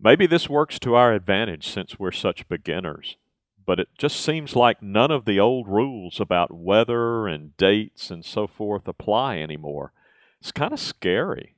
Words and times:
Maybe 0.00 0.28
this 0.28 0.48
works 0.48 0.78
to 0.80 0.94
our 0.94 1.12
advantage 1.12 1.66
since 1.66 1.98
we're 1.98 2.12
such 2.12 2.48
beginners, 2.48 3.16
but 3.66 3.80
it 3.80 3.88
just 3.98 4.20
seems 4.20 4.54
like 4.54 4.80
none 4.80 5.10
of 5.10 5.24
the 5.24 5.40
old 5.40 5.66
rules 5.66 6.20
about 6.20 6.54
weather 6.54 7.26
and 7.26 7.56
dates 7.56 8.08
and 8.08 8.24
so 8.24 8.46
forth 8.46 8.86
apply 8.86 9.38
anymore. 9.38 9.92
It's 10.40 10.52
kind 10.52 10.72
of 10.72 10.78
scary. 10.78 11.56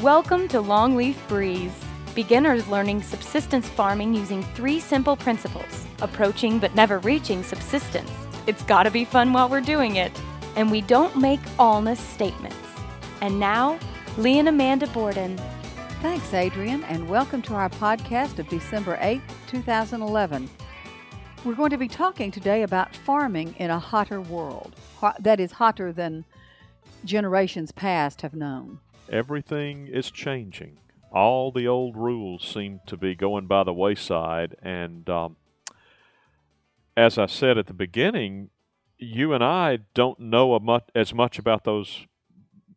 Welcome 0.00 0.46
to 0.46 0.58
Longleaf 0.62 1.16
Breeze. 1.26 1.74
Beginners 2.14 2.68
learning 2.68 3.02
subsistence 3.02 3.68
farming 3.68 4.14
using 4.14 4.44
three 4.54 4.78
simple 4.78 5.16
principles 5.16 5.86
approaching 6.00 6.60
but 6.60 6.76
never 6.76 7.00
reaching 7.00 7.42
subsistence. 7.42 8.12
It's 8.46 8.62
gotta 8.62 8.90
be 8.90 9.04
fun 9.04 9.32
while 9.32 9.48
we're 9.48 9.60
doing 9.60 9.96
it. 9.96 10.12
And 10.56 10.70
we 10.70 10.80
don't 10.80 11.14
make 11.16 11.40
allness 11.58 11.98
statements. 11.98 12.56
And 13.20 13.38
now, 13.38 13.78
Lee 14.16 14.38
and 14.38 14.48
Amanda 14.48 14.86
Borden. 14.88 15.38
Thanks, 16.00 16.32
Adrian, 16.32 16.82
and 16.84 17.08
welcome 17.08 17.42
to 17.42 17.54
our 17.54 17.68
podcast 17.68 18.38
of 18.38 18.48
December 18.48 18.98
8, 19.02 19.20
2011. 19.46 20.48
We're 21.44 21.54
going 21.54 21.70
to 21.70 21.76
be 21.76 21.88
talking 21.88 22.30
today 22.30 22.62
about 22.62 22.96
farming 22.96 23.54
in 23.58 23.70
a 23.70 23.78
hotter 23.78 24.22
world. 24.22 24.74
That 25.18 25.38
is, 25.38 25.52
hotter 25.52 25.92
than 25.92 26.24
generations 27.04 27.72
past 27.72 28.22
have 28.22 28.34
known. 28.34 28.80
Everything 29.10 29.86
is 29.86 30.10
changing. 30.10 30.78
All 31.12 31.52
the 31.52 31.68
old 31.68 31.96
rules 31.96 32.42
seem 32.42 32.80
to 32.86 32.96
be 32.96 33.14
going 33.14 33.46
by 33.46 33.64
the 33.64 33.74
wayside. 33.74 34.56
And 34.62 35.08
um, 35.10 35.36
as 37.00 37.16
I 37.16 37.24
said 37.24 37.56
at 37.56 37.66
the 37.66 37.72
beginning, 37.72 38.50
you 38.98 39.32
and 39.32 39.42
I 39.42 39.78
don't 39.94 40.20
know 40.20 40.58
much, 40.58 40.84
as 40.94 41.14
much 41.14 41.38
about 41.38 41.64
those 41.64 42.06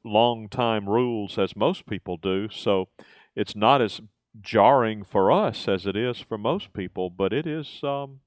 long 0.05 0.47
time 0.47 0.87
rules 0.87 1.37
as 1.37 1.57
most 1.57 1.85
people 1.85 2.15
do. 2.15 2.47
So 2.49 2.87
it's 3.35 3.53
not 3.53 3.81
as 3.81 3.99
jarring 4.39 5.03
for 5.03 5.29
us 5.29 5.67
as 5.67 5.85
it 5.85 5.97
is 5.97 6.19
for 6.19 6.37
most 6.37 6.71
people, 6.71 7.09
but 7.09 7.33
it 7.33 7.45
is. 7.45 7.81
Um, 7.83 8.21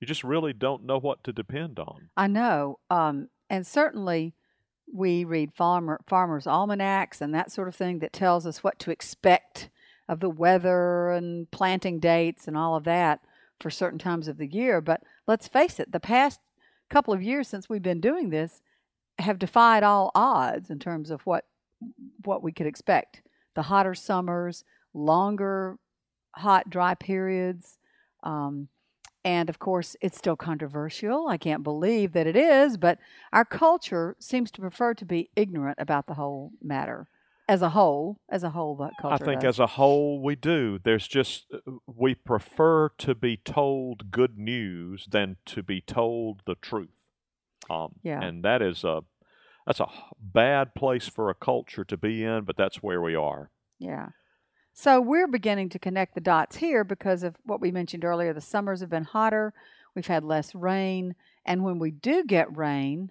you 0.00 0.06
just 0.06 0.22
really 0.22 0.52
don't 0.52 0.84
know 0.84 0.98
what 0.98 1.24
to 1.24 1.32
depend 1.32 1.78
on. 1.78 2.10
I 2.14 2.26
know, 2.26 2.78
um, 2.90 3.28
and 3.48 3.66
certainly 3.66 4.34
we 4.92 5.24
read 5.24 5.54
farmer 5.54 5.98
farmers 6.06 6.46
almanacs 6.46 7.22
and 7.22 7.34
that 7.34 7.50
sort 7.50 7.68
of 7.68 7.74
thing 7.74 8.00
that 8.00 8.12
tells 8.12 8.46
us 8.46 8.62
what 8.62 8.78
to 8.80 8.90
expect 8.90 9.70
of 10.08 10.20
the 10.20 10.30
weather 10.30 11.10
and 11.10 11.50
planting 11.50 11.98
dates 11.98 12.46
and 12.46 12.56
all 12.56 12.76
of 12.76 12.84
that 12.84 13.20
for 13.60 13.70
certain 13.70 13.98
times 13.98 14.28
of 14.28 14.38
the 14.38 14.46
year. 14.46 14.80
But 14.80 15.02
let's 15.26 15.48
face 15.48 15.80
it, 15.80 15.92
the 15.92 16.00
past 16.00 16.40
couple 16.90 17.14
of 17.14 17.22
years 17.22 17.48
since 17.48 17.68
we've 17.68 17.82
been 17.82 18.00
doing 18.00 18.30
this 18.30 18.60
have 19.18 19.38
defied 19.38 19.82
all 19.82 20.10
odds 20.14 20.70
in 20.70 20.78
terms 20.78 21.10
of 21.10 21.22
what 21.22 21.44
what 22.24 22.42
we 22.42 22.52
could 22.52 22.66
expect. 22.66 23.22
The 23.54 23.62
hotter 23.62 23.94
summers, 23.94 24.64
longer 24.94 25.78
hot 26.34 26.68
dry 26.68 26.94
periods, 26.94 27.78
um, 28.22 28.68
and 29.24 29.48
of 29.48 29.58
course, 29.58 29.96
it's 30.00 30.16
still 30.16 30.36
controversial. 30.36 31.26
I 31.28 31.36
can't 31.36 31.62
believe 31.62 32.12
that 32.12 32.26
it 32.26 32.36
is, 32.36 32.76
but 32.76 32.98
our 33.32 33.44
culture 33.44 34.16
seems 34.20 34.50
to 34.52 34.60
prefer 34.60 34.94
to 34.94 35.04
be 35.04 35.30
ignorant 35.34 35.78
about 35.80 36.06
the 36.06 36.14
whole 36.14 36.52
matter. 36.62 37.08
As 37.48 37.62
a 37.62 37.70
whole, 37.70 38.18
as 38.28 38.42
a 38.42 38.50
whole, 38.50 38.76
that 38.76 38.92
culture. 39.00 39.22
I 39.22 39.24
think 39.24 39.42
does. 39.42 39.56
as 39.56 39.58
a 39.60 39.66
whole, 39.68 40.20
we 40.20 40.34
do. 40.34 40.80
There's 40.82 41.06
just, 41.06 41.46
uh, 41.52 41.72
we 41.86 42.14
prefer 42.14 42.88
to 42.98 43.14
be 43.14 43.36
told 43.36 44.10
good 44.10 44.36
news 44.36 45.06
than 45.10 45.36
to 45.46 45.62
be 45.62 45.80
told 45.80 46.42
the 46.44 46.56
truth. 46.56 47.04
Um, 47.70 47.94
yeah. 48.02 48.20
And 48.20 48.42
that 48.42 48.62
is 48.62 48.82
a, 48.82 49.02
that's 49.64 49.78
a 49.78 49.88
bad 50.20 50.74
place 50.74 51.08
for 51.08 51.30
a 51.30 51.34
culture 51.34 51.84
to 51.84 51.96
be 51.96 52.24
in, 52.24 52.44
but 52.44 52.56
that's 52.56 52.82
where 52.82 53.00
we 53.00 53.14
are. 53.14 53.50
Yeah. 53.78 54.08
So 54.72 55.00
we're 55.00 55.26
beginning 55.26 55.70
to 55.70 55.78
connect 55.78 56.14
the 56.14 56.20
dots 56.20 56.56
here 56.56 56.84
because 56.84 57.22
of 57.22 57.36
what 57.44 57.60
we 57.60 57.70
mentioned 57.70 58.04
earlier. 58.04 58.34
The 58.34 58.40
summers 58.40 58.80
have 58.80 58.90
been 58.90 59.04
hotter, 59.04 59.54
we've 59.94 60.06
had 60.06 60.22
less 60.22 60.54
rain, 60.54 61.14
and 61.46 61.64
when 61.64 61.78
we 61.78 61.90
do 61.90 62.24
get 62.24 62.54
rain, 62.54 63.10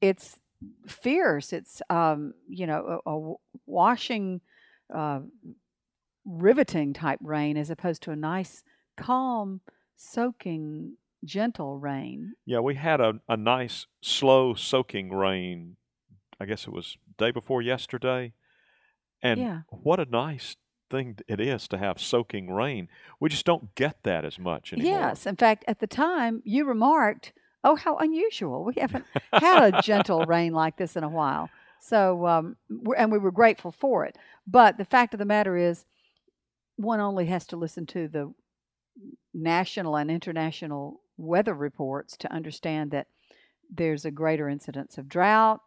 it's 0.00 0.38
fierce. 0.86 1.52
It's 1.52 1.82
um, 1.90 2.34
you 2.48 2.66
know 2.66 3.00
a, 3.06 3.10
a 3.10 3.34
washing, 3.66 4.40
uh, 4.94 5.20
riveting 6.24 6.92
type 6.92 7.20
rain 7.22 7.56
as 7.56 7.70
opposed 7.70 8.02
to 8.02 8.10
a 8.10 8.16
nice, 8.16 8.62
calm, 8.96 9.60
soaking, 9.94 10.96
gentle 11.24 11.78
rain. 11.78 12.34
Yeah, 12.44 12.60
we 12.60 12.74
had 12.74 13.00
a, 13.00 13.20
a 13.28 13.36
nice, 13.36 13.86
slow 14.00 14.54
soaking 14.54 15.12
rain. 15.12 15.76
I 16.40 16.46
guess 16.46 16.66
it 16.66 16.72
was 16.72 16.96
day 17.18 17.30
before 17.30 17.62
yesterday. 17.62 18.32
And 19.22 19.40
yeah. 19.40 19.60
what 19.68 20.00
a 20.00 20.04
nice 20.04 20.56
thing 20.90 21.18
it 21.28 21.40
is 21.40 21.68
to 21.68 21.78
have 21.78 22.00
soaking 22.00 22.50
rain. 22.50 22.88
We 23.20 23.28
just 23.28 23.46
don't 23.46 23.74
get 23.76 24.02
that 24.02 24.24
as 24.24 24.38
much 24.38 24.72
anymore. 24.72 24.92
Yes. 24.92 25.26
In 25.26 25.36
fact, 25.36 25.64
at 25.68 25.78
the 25.78 25.86
time, 25.86 26.42
you 26.44 26.64
remarked, 26.64 27.32
oh, 27.64 27.76
how 27.76 27.96
unusual. 27.96 28.64
We 28.64 28.74
haven't 28.78 29.04
had 29.32 29.74
a 29.74 29.82
gentle 29.82 30.24
rain 30.26 30.52
like 30.52 30.76
this 30.76 30.96
in 30.96 31.04
a 31.04 31.08
while. 31.08 31.48
So, 31.80 32.26
um, 32.26 32.56
and 32.96 33.10
we 33.10 33.18
were 33.18 33.32
grateful 33.32 33.72
for 33.72 34.04
it. 34.04 34.16
But 34.46 34.78
the 34.78 34.84
fact 34.84 35.14
of 35.14 35.18
the 35.18 35.24
matter 35.24 35.56
is, 35.56 35.84
one 36.76 37.00
only 37.00 37.26
has 37.26 37.46
to 37.48 37.56
listen 37.56 37.86
to 37.86 38.08
the 38.08 38.32
national 39.34 39.96
and 39.96 40.10
international 40.10 41.00
weather 41.16 41.54
reports 41.54 42.16
to 42.18 42.32
understand 42.32 42.90
that 42.90 43.06
there's 43.70 44.04
a 44.04 44.10
greater 44.10 44.48
incidence 44.48 44.98
of 44.98 45.08
drought, 45.08 45.60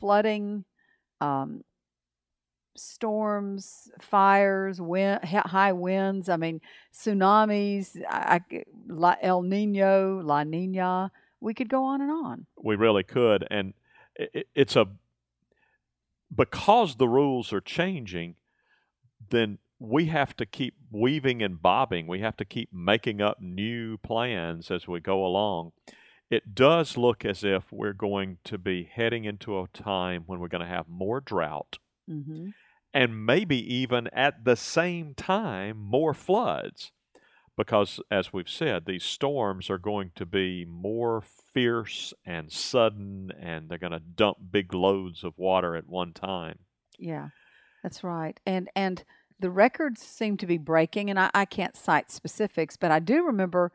flooding, 0.00 0.64
um, 1.20 1.62
storms, 2.78 3.90
fires, 4.00 4.80
wind, 4.80 5.24
high 5.24 5.72
winds. 5.72 6.28
I 6.28 6.36
mean, 6.36 6.60
tsunamis, 6.94 8.00
I, 8.08 8.40
El 9.22 9.42
Nino, 9.42 10.20
La 10.24 10.44
Nina. 10.44 11.10
We 11.40 11.54
could 11.54 11.68
go 11.68 11.84
on 11.84 12.00
and 12.00 12.10
on. 12.10 12.46
We 12.62 12.76
really 12.76 13.04
could, 13.04 13.46
and 13.50 13.74
it, 14.16 14.48
it's 14.54 14.76
a 14.76 14.86
because 16.34 16.96
the 16.96 17.08
rules 17.08 17.52
are 17.52 17.60
changing. 17.60 18.34
Then 19.30 19.58
we 19.78 20.06
have 20.06 20.36
to 20.36 20.46
keep 20.46 20.74
weaving 20.90 21.42
and 21.42 21.62
bobbing. 21.62 22.06
We 22.06 22.20
have 22.20 22.36
to 22.38 22.44
keep 22.44 22.72
making 22.72 23.20
up 23.20 23.40
new 23.40 23.98
plans 23.98 24.70
as 24.70 24.88
we 24.88 25.00
go 25.00 25.24
along. 25.24 25.72
It 26.30 26.54
does 26.54 26.96
look 26.96 27.24
as 27.24 27.44
if 27.44 27.72
we're 27.72 27.94
going 27.94 28.38
to 28.44 28.58
be 28.58 28.90
heading 28.92 29.24
into 29.24 29.58
a 29.58 29.68
time 29.68 30.24
when 30.26 30.40
we're 30.40 30.48
going 30.48 30.64
to 30.64 30.68
have 30.68 30.88
more 30.88 31.20
drought. 31.20 31.78
Mm-hmm 32.10 32.48
and 32.98 33.24
maybe 33.24 33.56
even 33.72 34.08
at 34.08 34.44
the 34.44 34.56
same 34.56 35.14
time 35.14 35.78
more 35.78 36.12
floods. 36.12 36.90
Because, 37.56 38.00
as 38.10 38.32
we've 38.32 38.48
said, 38.48 38.86
these 38.86 39.04
storms 39.04 39.70
are 39.70 39.78
going 39.78 40.10
to 40.16 40.26
be 40.26 40.64
more 40.64 41.22
fierce 41.54 42.12
and 42.26 42.50
sudden, 42.50 43.30
and 43.40 43.68
they're 43.68 43.78
going 43.78 43.92
to 43.92 44.00
dump 44.00 44.38
big 44.50 44.74
loads 44.74 45.22
of 45.22 45.38
water 45.38 45.76
at 45.76 45.88
one 45.88 46.12
time. 46.12 46.58
Yeah, 46.98 47.28
that's 47.84 48.02
right. 48.02 48.38
And 48.44 48.68
and 48.74 49.04
the 49.38 49.50
records 49.50 50.02
seem 50.02 50.36
to 50.38 50.46
be 50.46 50.58
breaking, 50.58 51.08
and 51.08 51.20
I, 51.20 51.30
I 51.34 51.44
can't 51.44 51.76
cite 51.76 52.10
specifics, 52.10 52.76
but 52.76 52.90
I 52.90 52.98
do 52.98 53.24
remember 53.24 53.70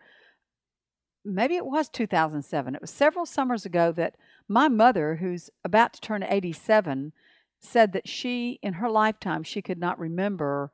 maybe 1.23 1.55
it 1.55 1.65
was 1.65 1.87
2007. 1.87 2.75
It 2.75 2.81
was 2.81 2.91
several 2.91 3.25
summers 3.25 3.65
ago 3.65 3.93
that 3.93 4.15
my 4.49 4.67
mother, 4.67 5.17
who's 5.17 5.49
about 5.63 5.93
to 5.93 6.01
turn 6.01 6.23
87, 6.23 7.13
said 7.63 7.93
that 7.93 8.07
she, 8.07 8.59
in 8.61 8.73
her 8.73 8.89
lifetime, 8.89 9.43
she 9.43 9.61
could 9.61 9.79
not 9.79 9.97
remember 9.97 10.71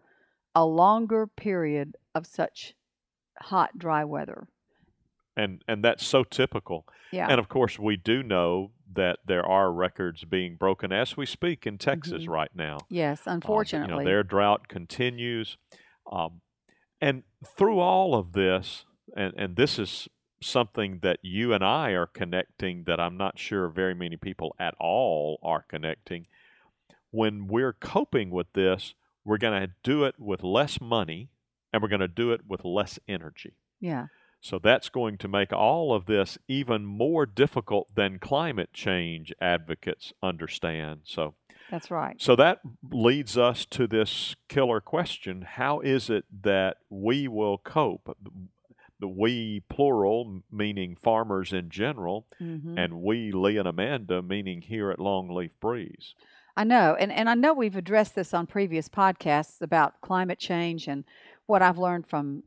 a 0.55 0.65
longer 0.65 1.27
period 1.27 1.95
of 2.15 2.25
such 2.25 2.73
hot, 3.39 3.77
dry 3.77 4.03
weather. 4.03 4.49
And 5.37 5.63
and 5.67 5.85
that's 5.85 6.05
so 6.05 6.23
typical. 6.23 6.85
Yeah. 7.11 7.27
And 7.29 7.39
of 7.39 7.47
course, 7.47 7.79
we 7.79 7.95
do 7.95 8.23
know 8.23 8.71
that 8.93 9.19
there 9.25 9.45
are 9.45 9.71
records 9.71 10.25
being 10.25 10.55
broken 10.55 10.91
as 10.91 11.15
we 11.15 11.25
speak 11.25 11.65
in 11.65 11.77
Texas 11.77 12.23
mm-hmm. 12.23 12.31
right 12.31 12.51
now. 12.53 12.79
Yes, 12.89 13.21
unfortunately. 13.25 13.93
Um, 13.93 13.99
you 13.99 14.05
know, 14.05 14.09
their 14.09 14.23
drought 14.23 14.67
continues. 14.67 15.57
Um, 16.11 16.41
and 16.99 17.23
through 17.45 17.79
all 17.79 18.15
of 18.15 18.33
this, 18.33 18.85
and, 19.15 19.33
and 19.37 19.55
this 19.55 19.79
is 19.79 20.09
something 20.41 20.99
that 21.03 21.19
you 21.21 21.53
and 21.53 21.63
I 21.63 21.91
are 21.91 22.07
connecting 22.07 22.83
that 22.85 22.99
I'm 22.99 23.15
not 23.15 23.37
sure 23.37 23.69
very 23.69 23.93
many 23.93 24.17
people 24.17 24.55
at 24.59 24.73
all 24.79 25.39
are 25.43 25.63
connecting 25.69 26.25
when 27.11 27.47
we're 27.47 27.73
coping 27.73 28.29
with 28.29 28.51
this, 28.53 28.93
we're 29.25 29.37
going 29.37 29.59
to 29.67 29.73
do 29.83 30.03
it 30.03 30.15
with 30.19 30.43
less 30.43 30.79
money 30.81 31.29
and 31.71 31.81
we're 31.81 31.89
going 31.89 31.99
to 31.99 32.07
do 32.07 32.31
it 32.31 32.41
with 32.47 32.63
less 32.65 32.99
energy. 33.07 33.53
Yeah. 33.79 34.07
So 34.41 34.57
that's 34.57 34.89
going 34.89 35.17
to 35.17 35.27
make 35.27 35.51
all 35.51 35.93
of 35.93 36.05
this 36.05 36.37
even 36.47 36.85
more 36.85 37.25
difficult 37.25 37.93
than 37.95 38.19
climate 38.19 38.69
change 38.73 39.33
advocates 39.41 40.13
understand. 40.23 41.01
So 41.03 41.35
That's 41.69 41.91
right. 41.91 42.19
So 42.21 42.35
that 42.37 42.61
leads 42.89 43.37
us 43.37 43.65
to 43.65 43.85
this 43.85 44.35
killer 44.47 44.79
question, 44.81 45.41
how 45.43 45.81
is 45.81 46.09
it 46.09 46.25
that 46.43 46.77
we 46.89 47.27
will 47.27 47.57
cope? 47.57 48.17
the 49.01 49.07
we 49.07 49.61
plural, 49.69 50.41
meaning 50.51 50.93
farmers 50.93 51.53
in 51.53 51.69
general, 51.69 52.27
Mhm. 52.41 52.73
and 52.77 53.01
we, 53.01 53.31
Lee 53.31 53.55
and 53.57 53.65
Amanda, 53.65 54.21
meaning 54.21 54.61
here 54.61 54.91
at 54.91 54.99
Longleaf 54.99 55.57
Breeze. 55.61 56.15
I 56.55 56.63
know, 56.63 56.95
and 56.99 57.11
and 57.11 57.29
I 57.29 57.35
know 57.35 57.53
we've 57.53 57.75
addressed 57.75 58.15
this 58.15 58.33
on 58.33 58.47
previous 58.47 58.89
podcasts 58.89 59.61
about 59.61 60.01
climate 60.01 60.39
change 60.39 60.87
and 60.87 61.05
what 61.45 61.61
I've 61.61 61.77
learned 61.77 62.07
from 62.07 62.43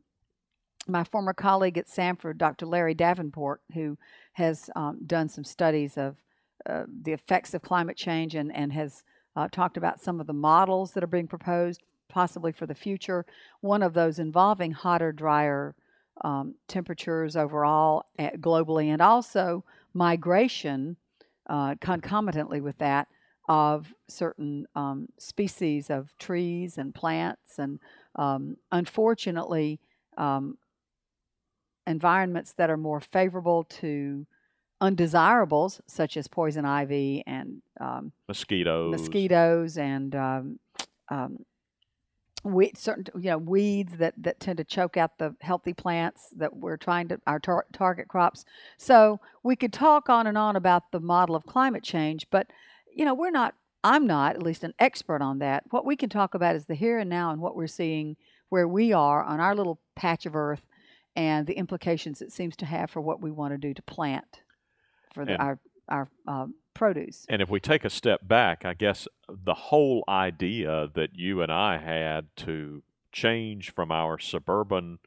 my 0.87 1.03
former 1.03 1.33
colleague 1.33 1.77
at 1.77 1.87
Samford, 1.87 2.37
Dr. 2.37 2.65
Larry 2.65 2.93
Davenport, 2.93 3.61
who 3.73 3.97
has 4.33 4.69
um, 4.75 4.99
done 5.05 5.29
some 5.29 5.43
studies 5.43 5.97
of 5.97 6.17
uh, 6.65 6.83
the 6.87 7.13
effects 7.13 7.53
of 7.53 7.61
climate 7.61 7.97
change 7.97 8.35
and 8.35 8.53
and 8.55 8.73
has 8.73 9.03
uh, 9.35 9.47
talked 9.51 9.77
about 9.77 10.01
some 10.01 10.19
of 10.19 10.27
the 10.27 10.33
models 10.33 10.91
that 10.91 11.03
are 11.03 11.07
being 11.07 11.27
proposed, 11.27 11.81
possibly 12.09 12.51
for 12.51 12.65
the 12.65 12.75
future. 12.75 13.25
One 13.61 13.81
of 13.81 13.93
those 13.93 14.19
involving 14.19 14.71
hotter, 14.71 15.11
drier 15.11 15.75
um, 16.23 16.55
temperatures 16.67 17.35
overall 17.35 18.05
uh, 18.19 18.31
globally, 18.37 18.87
and 18.87 19.01
also 19.01 19.63
migration 19.93 20.97
uh, 21.49 21.75
concomitantly 21.81 22.61
with 22.61 22.77
that 22.77 23.07
of 23.47 23.93
certain 24.07 24.67
um, 24.75 25.07
species 25.17 25.89
of 25.89 26.17
trees 26.17 26.77
and 26.77 26.95
plants, 26.95 27.59
and 27.59 27.79
um, 28.15 28.57
unfortunately, 28.71 29.79
um, 30.17 30.57
environments 31.85 32.53
that 32.53 32.69
are 32.69 32.77
more 32.77 33.01
favorable 33.01 33.65
to 33.65 34.25
undesirables, 34.79 35.81
such 35.87 36.17
as 36.17 36.27
poison 36.27 36.65
ivy 36.65 37.23
and 37.25 37.61
um, 37.79 38.11
Mosquitoes. 38.27 38.91
mosquitoes 38.91 39.77
and 39.77 40.15
um, 40.15 40.59
um, 41.09 41.45
we, 42.43 42.71
certain 42.75 43.05
you 43.15 43.29
know 43.29 43.37
weeds 43.37 43.97
that, 43.97 44.13
that 44.17 44.39
tend 44.39 44.57
to 44.57 44.63
choke 44.65 44.97
out 44.97 45.17
the 45.17 45.35
healthy 45.41 45.73
plants 45.73 46.27
that 46.35 46.55
we're 46.55 46.77
trying 46.77 47.07
to 47.07 47.19
our 47.25 47.39
tar- 47.39 47.65
target 47.71 48.07
crops. 48.07 48.43
So 48.77 49.19
we 49.43 49.55
could 49.55 49.71
talk 49.71 50.09
on 50.09 50.27
and 50.27 50.37
on 50.37 50.55
about 50.55 50.91
the 50.91 50.99
model 50.99 51.35
of 51.35 51.45
climate 51.45 51.83
change, 51.83 52.27
but 52.29 52.47
you 52.93 53.05
know 53.05 53.13
we're 53.13 53.31
not. 53.31 53.55
I'm 53.85 54.07
not 54.07 54.35
at 54.35 54.43
least 54.43 54.63
an 54.63 54.73
expert 54.79 55.21
on 55.21 55.39
that. 55.39 55.65
What 55.71 55.85
we 55.85 55.97
can 55.97 56.07
talk 56.07 56.35
about 56.35 56.55
is 56.55 56.67
the 56.67 56.75
here 56.75 56.99
and 56.99 57.09
now 57.09 57.31
and 57.31 57.41
what 57.41 57.53
we're 57.53 57.67
seeing 57.67 58.15
where 58.47 58.67
we 58.67 58.93
are 58.93 59.21
on 59.21 59.41
our 59.41 59.53
little 59.53 59.79
patch 59.95 60.25
of 60.25 60.37
earth 60.37 60.65
and 61.15 61.47
the 61.47 61.53
implications 61.53 62.21
it 62.21 62.31
seems 62.31 62.55
to 62.57 62.65
have 62.65 62.89
for 62.89 63.01
what 63.01 63.21
we 63.21 63.29
want 63.29 63.53
to 63.53 63.57
do 63.57 63.73
to 63.73 63.81
plant 63.81 64.41
for 65.13 65.25
the, 65.25 65.35
our 65.35 65.59
our 65.89 66.07
um, 66.27 66.55
produce. 66.73 67.25
And 67.29 67.41
if 67.41 67.49
we 67.49 67.59
take 67.59 67.85
a 67.85 67.89
step 67.89 68.21
back, 68.27 68.65
I 68.65 68.73
guess 68.73 69.07
the 69.27 69.53
whole 69.53 70.03
idea 70.07 70.89
that 70.93 71.09
you 71.13 71.41
and 71.41 71.51
I 71.51 71.77
had 71.77 72.27
to 72.37 72.83
change 73.11 73.73
from 73.73 73.91
our 73.91 74.17
suburban 74.17 74.99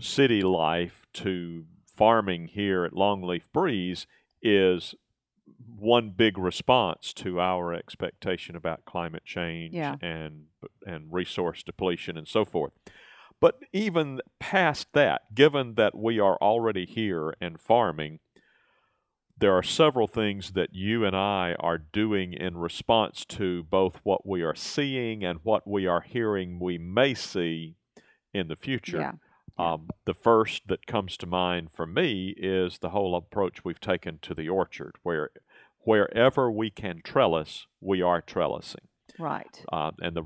city 0.00 0.42
life 0.42 1.06
to 1.14 1.64
farming 1.86 2.48
here 2.48 2.84
at 2.84 2.92
Longleaf 2.92 3.42
Breeze 3.52 4.06
is 4.42 4.94
one 5.78 6.10
big 6.10 6.36
response 6.38 7.12
to 7.14 7.40
our 7.40 7.72
expectation 7.74 8.54
about 8.56 8.84
climate 8.84 9.24
change 9.24 9.74
Yeah. 9.74 9.96
and 10.00 10.46
and 10.86 11.12
resource 11.12 11.62
depletion 11.62 12.16
and 12.18 12.28
so 12.28 12.44
forth. 12.44 12.72
But 13.40 13.60
even 13.72 14.20
past 14.38 14.88
that, 14.92 15.34
given 15.34 15.74
that 15.76 15.96
we 15.96 16.18
are 16.20 16.36
already 16.42 16.84
here 16.84 17.34
and 17.40 17.58
farming, 17.58 18.18
there 19.38 19.54
are 19.56 19.62
several 19.62 20.06
things 20.06 20.52
that 20.52 20.74
you 20.74 21.06
and 21.06 21.16
I 21.16 21.54
are 21.58 21.78
doing 21.78 22.34
in 22.34 22.58
response 22.58 23.24
to 23.26 23.62
both 23.64 23.98
what 24.02 24.26
we 24.26 24.42
are 24.42 24.54
seeing 24.54 25.24
and 25.24 25.40
what 25.42 25.66
we 25.66 25.86
are 25.86 26.02
hearing 26.02 26.58
we 26.60 26.76
may 26.76 27.14
see 27.14 27.76
in 28.34 28.48
the 28.48 28.56
future. 28.56 28.98
Yeah. 29.00 29.12
Um, 29.60 29.90
the 30.06 30.14
first 30.14 30.68
that 30.68 30.86
comes 30.86 31.16
to 31.18 31.26
mind 31.26 31.70
for 31.72 31.86
me 31.86 32.34
is 32.36 32.78
the 32.78 32.90
whole 32.90 33.14
approach 33.14 33.64
we've 33.64 33.80
taken 33.80 34.18
to 34.22 34.34
the 34.34 34.48
orchard, 34.48 34.96
where 35.02 35.30
wherever 35.80 36.50
we 36.50 36.70
can 36.70 37.02
trellis, 37.02 37.66
we 37.80 38.00
are 38.00 38.22
trellising. 38.22 38.86
Right. 39.18 39.62
Uh, 39.70 39.90
and 40.00 40.16
the 40.16 40.24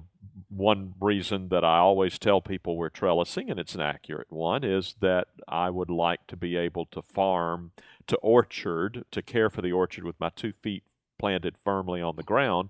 one 0.49 0.95
reason 1.01 1.49
that 1.49 1.65
I 1.65 1.79
always 1.79 2.19
tell 2.19 2.41
people 2.41 2.77
we're 2.77 2.91
trellising, 2.91 3.51
and 3.51 3.59
it's 3.59 3.75
an 3.75 3.81
accurate 3.81 4.31
one, 4.31 4.63
is 4.63 4.95
that 5.01 5.29
I 5.49 5.69
would 5.71 5.91
like 5.91 6.27
to 6.29 6.37
be 6.37 6.57
able 6.57 6.87
to 6.87 7.03
farm, 7.03 7.73
to 8.07 8.17
orchard, 8.19 9.05
to 9.11 9.23
care 9.23 9.51
for 9.51 9.63
the 9.63 9.73
orchard 9.73 10.05
with 10.05 10.21
my 10.21 10.31
two 10.37 10.53
feet 10.63 10.85
planted 11.19 11.57
firmly 11.59 12.01
on 12.01 12.17
the 12.17 12.23
ground. 12.23 12.69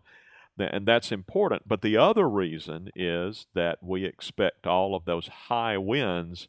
And 0.58 0.86
that's 0.86 1.10
important. 1.10 1.62
But 1.66 1.82
the 1.82 1.96
other 1.96 2.28
reason 2.28 2.90
is 2.94 3.46
that 3.54 3.78
we 3.82 4.04
expect 4.04 4.66
all 4.66 4.94
of 4.94 5.04
those 5.04 5.28
high 5.48 5.76
winds. 5.76 6.48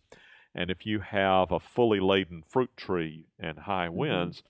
And 0.54 0.70
if 0.70 0.86
you 0.86 1.00
have 1.00 1.52
a 1.52 1.60
fully 1.60 2.00
laden 2.00 2.44
fruit 2.48 2.70
tree 2.78 3.26
and 3.40 3.60
high 3.60 3.90
winds, 3.90 4.44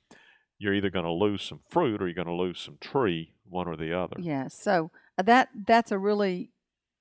you're 0.58 0.74
either 0.74 0.90
going 0.90 1.06
to 1.06 1.12
lose 1.12 1.42
some 1.42 1.62
fruit 1.70 2.02
or 2.02 2.08
you're 2.08 2.14
going 2.14 2.28
to 2.28 2.34
lose 2.34 2.60
some 2.60 2.78
tree, 2.80 3.34
one 3.50 3.68
or 3.68 3.76
the 3.76 3.94
other. 3.94 4.18
Yeah, 4.20 4.48
so 4.48 4.92
uh, 5.18 5.24
that 5.24 5.50
that's 5.68 5.92
a 5.92 5.98
really 5.98 6.52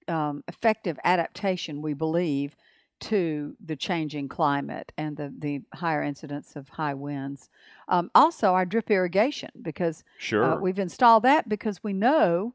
um, 0.08 0.44
effective 0.48 0.98
adaptation, 1.04 1.82
we 1.82 1.94
believe, 1.94 2.56
to 3.00 3.56
the 3.64 3.76
changing 3.76 4.28
climate 4.28 4.92
and 4.96 5.16
the, 5.16 5.32
the 5.38 5.62
higher 5.74 6.02
incidence 6.02 6.56
of 6.56 6.68
high 6.70 6.94
winds. 6.94 7.50
Um, 7.88 8.10
also, 8.14 8.48
our 8.54 8.64
drip 8.64 8.90
irrigation, 8.90 9.50
because 9.60 10.04
Sure. 10.18 10.44
uh, 10.44 10.56
we've 10.56 10.78
installed 10.78 11.22
that 11.24 11.48
because 11.48 11.82
we 11.82 11.92
know. 11.92 12.54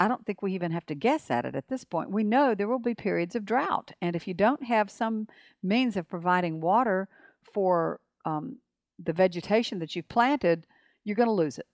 I 0.00 0.08
don't 0.08 0.26
think 0.26 0.42
we 0.42 0.52
even 0.54 0.72
have 0.72 0.84
to 0.86 0.94
guess 0.96 1.30
at 1.30 1.44
it 1.44 1.54
at 1.54 1.68
this 1.68 1.84
point. 1.84 2.10
We 2.10 2.24
know 2.24 2.54
there 2.54 2.66
will 2.68 2.80
be 2.80 2.94
periods 2.94 3.36
of 3.36 3.44
drought, 3.46 3.92
and 4.02 4.16
if 4.16 4.26
you 4.26 4.34
don't 4.34 4.64
have 4.64 4.90
some 4.90 5.28
means 5.62 5.96
of 5.96 6.08
providing 6.08 6.60
water 6.60 7.08
for 7.52 8.00
um, 8.24 8.58
the 9.02 9.12
vegetation 9.12 9.78
that 9.78 9.94
you've 9.94 10.08
planted, 10.08 10.66
you're 11.04 11.16
going 11.16 11.28
to 11.28 11.32
lose 11.32 11.58
it. 11.58 11.66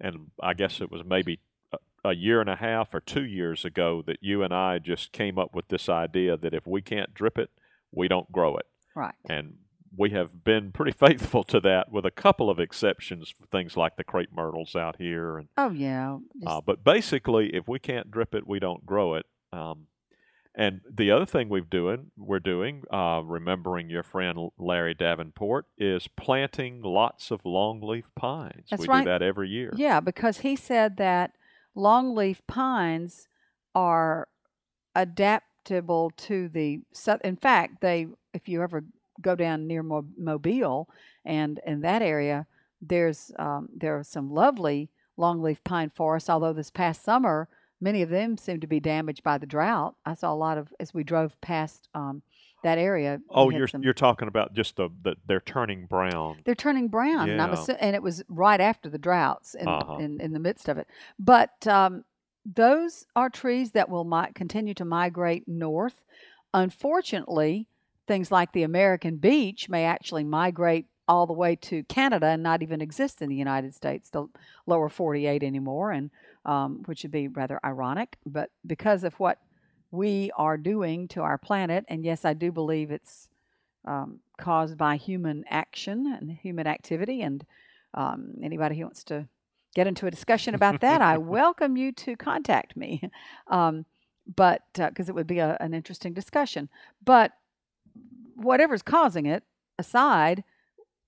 and 0.00 0.32
I 0.42 0.54
guess 0.54 0.80
it 0.80 0.90
was 0.90 1.02
maybe 1.04 1.38
a, 2.04 2.14
year 2.14 2.40
and 2.40 2.50
a 2.50 2.56
half 2.56 2.94
or 2.94 3.00
two 3.00 3.24
years 3.24 3.64
ago 3.64 4.02
that 4.06 4.18
you 4.20 4.42
and 4.42 4.52
I 4.52 4.78
just 4.78 5.12
came 5.12 5.38
up 5.38 5.54
with 5.54 5.68
this 5.68 5.88
idea 5.88 6.36
that 6.36 6.54
if 6.54 6.66
we 6.66 6.82
can't 6.82 7.14
drip 7.14 7.38
it, 7.38 7.50
we 7.92 8.08
don't 8.08 8.30
grow 8.32 8.56
it. 8.56 8.66
Right. 8.94 9.14
And 9.28 9.54
we 9.96 10.10
have 10.10 10.44
been 10.44 10.72
pretty 10.72 10.92
faithful 10.98 11.44
to 11.44 11.60
that, 11.60 11.90
with 11.90 12.06
a 12.06 12.10
couple 12.10 12.50
of 12.50 12.58
exceptions 12.58 13.30
for 13.30 13.46
things 13.46 13.76
like 13.76 13.96
the 13.96 14.04
crepe 14.04 14.32
myrtles 14.34 14.74
out 14.74 14.96
here. 14.96 15.38
And 15.38 15.48
Oh 15.56 15.70
yeah. 15.70 16.18
uh, 16.46 16.60
but 16.60 16.84
basically, 16.84 17.54
if 17.54 17.68
we 17.68 17.78
can't 17.78 18.10
drip 18.10 18.34
it, 18.34 18.46
we 18.46 18.58
don't 18.58 18.86
grow 18.86 19.14
it. 19.14 19.26
Um, 19.52 19.86
and 20.54 20.82
the 20.90 21.10
other 21.10 21.24
thing 21.24 21.48
we've 21.48 21.70
doing, 21.70 22.10
we're 22.16 22.38
doing, 22.38 22.82
uh, 22.92 23.22
remembering 23.24 23.88
your 23.88 24.02
friend 24.02 24.50
Larry 24.58 24.92
Davenport, 24.92 25.64
is 25.78 26.08
planting 26.08 26.82
lots 26.82 27.30
of 27.30 27.42
longleaf 27.42 28.04
pines. 28.14 28.66
That's 28.70 28.82
we 28.82 28.88
right. 28.88 29.04
do 29.04 29.10
that 29.10 29.22
every 29.22 29.48
year. 29.48 29.72
Yeah, 29.74 30.00
because 30.00 30.38
he 30.38 30.56
said 30.56 30.98
that 30.98 31.32
longleaf 31.76 32.38
pines 32.46 33.28
are 33.74 34.28
adaptable 34.94 36.10
to 36.16 36.48
the 36.48 36.80
in 37.24 37.36
fact 37.36 37.80
they 37.80 38.06
if 38.34 38.48
you 38.48 38.62
ever 38.62 38.84
go 39.20 39.34
down 39.34 39.66
near 39.66 39.82
Mobile 39.82 40.88
and 41.24 41.60
in 41.66 41.80
that 41.80 42.02
area 42.02 42.46
there's 42.80 43.30
um, 43.38 43.68
there 43.74 43.98
are 43.98 44.04
some 44.04 44.30
lovely 44.32 44.90
longleaf 45.18 45.58
pine 45.64 45.90
forests 45.90 46.28
although 46.28 46.52
this 46.52 46.70
past 46.70 47.02
summer 47.02 47.48
many 47.82 48.00
of 48.00 48.08
them 48.08 48.38
seem 48.38 48.60
to 48.60 48.66
be 48.66 48.80
damaged 48.80 49.24
by 49.24 49.36
the 49.36 49.46
drought. 49.46 49.96
I 50.06 50.14
saw 50.14 50.32
a 50.32 50.36
lot 50.36 50.56
of 50.56 50.72
as 50.78 50.94
we 50.94 51.02
drove 51.02 51.38
past 51.40 51.88
um, 51.94 52.22
that 52.62 52.78
area 52.78 53.20
Oh, 53.30 53.50
you're 53.50 53.66
some- 53.68 53.82
you're 53.82 53.92
talking 53.92 54.28
about 54.28 54.54
just 54.54 54.76
the 54.76 54.88
that 55.02 55.16
they're 55.26 55.40
turning 55.40 55.86
brown. 55.86 56.38
they're 56.44 56.54
turning 56.54 56.88
brown, 56.88 57.28
and, 57.28 57.40
I'm 57.42 57.50
assu- 57.50 57.76
and 57.80 57.94
it 57.96 58.02
was 58.02 58.22
right 58.28 58.60
after 58.60 58.88
the 58.88 58.98
droughts 58.98 59.54
in, 59.54 59.66
Uh-huh. 59.68 59.96
in, 59.98 60.20
in 60.20 60.32
the 60.32 60.38
midst 60.38 60.68
of 60.68 60.78
it. 60.78 60.86
But 61.18 61.66
um, 61.66 62.04
those 62.46 63.06
are 63.16 63.28
trees 63.30 63.72
that 63.72 63.88
will 63.88 64.04
mi- 64.04 64.32
continue 64.34 64.74
to 64.74 64.84
migrate 64.84 65.46
north. 65.48 66.04
Unfortunately, 66.54 67.66
things 68.06 68.30
like 68.32 68.52
the 68.52 68.62
American 68.62 69.16
beech 69.16 69.68
may 69.68 69.84
actually 69.84 70.24
migrate 70.24 70.86
all 71.08 71.26
the 71.26 71.32
way 71.32 71.56
to 71.56 71.82
Canada 71.84 72.26
and 72.26 72.42
not 72.42 72.62
even 72.62 72.80
exist 72.80 73.20
in 73.20 73.28
the 73.28 73.36
United 73.36 73.74
States, 73.74 74.08
the 74.10 74.26
lower 74.66 74.88
48 74.88 75.42
anymore, 75.42 75.90
and 75.90 76.10
um, 76.44 76.82
which 76.86 77.02
would 77.02 77.10
be 77.12 77.28
rather 77.28 77.60
ironic. 77.64 78.16
But 78.24 78.50
because 78.66 79.04
of 79.04 79.14
what 79.20 79.38
we 79.92 80.32
are 80.36 80.56
doing 80.56 81.06
to 81.08 81.20
our 81.20 81.38
planet, 81.38 81.84
and 81.86 82.04
yes, 82.04 82.24
I 82.24 82.32
do 82.32 82.50
believe 82.50 82.90
it's 82.90 83.28
um, 83.84 84.20
caused 84.38 84.76
by 84.78 84.96
human 84.96 85.44
action 85.48 86.16
and 86.18 86.30
human 86.30 86.66
activity. 86.66 87.20
And 87.20 87.44
um, 87.94 88.34
anybody 88.42 88.76
who 88.76 88.84
wants 88.84 89.04
to 89.04 89.28
get 89.74 89.86
into 89.86 90.06
a 90.06 90.10
discussion 90.10 90.54
about 90.54 90.80
that, 90.80 91.02
I 91.02 91.18
welcome 91.18 91.76
you 91.76 91.92
to 91.92 92.16
contact 92.16 92.76
me. 92.76 93.02
Um, 93.48 93.84
but 94.36 94.62
because 94.74 95.08
it 95.08 95.16
would 95.16 95.26
be 95.26 95.40
a, 95.40 95.56
an 95.60 95.74
interesting 95.74 96.12
discussion. 96.12 96.68
But 97.04 97.32
whatever's 98.36 98.80
causing 98.80 99.26
it 99.26 99.42
aside, 99.80 100.44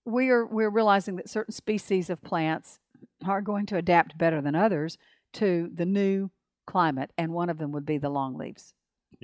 we 0.05 0.31
are 0.31 0.45
we're 0.45 0.69
realizing 0.69 1.15
that 1.17 1.31
certain 1.31 1.53
species 1.53 2.11
of 2.11 2.23
plants 2.23 2.81
are 3.25 3.41
going 3.41 3.67
to 3.67 3.77
adapt 3.77 4.19
better 4.19 4.41
than 4.41 4.57
others 4.57 4.99
to 5.35 5.71
the 5.73 5.87
new 5.87 6.31
climate, 6.67 7.11
and 7.17 7.33
one 7.33 7.51
of 7.51 7.59
them 7.59 7.73
would 7.73 7.87
be 7.87 7.99
the 7.99 8.09
longleaves. 8.09 8.75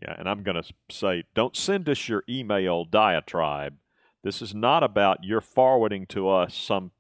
Yeah, 0.01 0.15
and 0.19 0.29
I'm 0.29 0.43
going 0.43 0.63
to 0.63 0.73
say 0.91 1.25
don't 1.35 1.57
send 1.57 1.89
us 1.89 2.09
your 2.09 2.25
email 2.29 2.85
diatribe. 2.85 3.75
This 4.23 4.41
is 4.43 4.55
not 4.55 4.83
about 4.83 5.25
you're 5.25 5.41
forwarding 5.41 6.07
to 6.09 6.29
us 6.29 6.55
some 6.55 6.93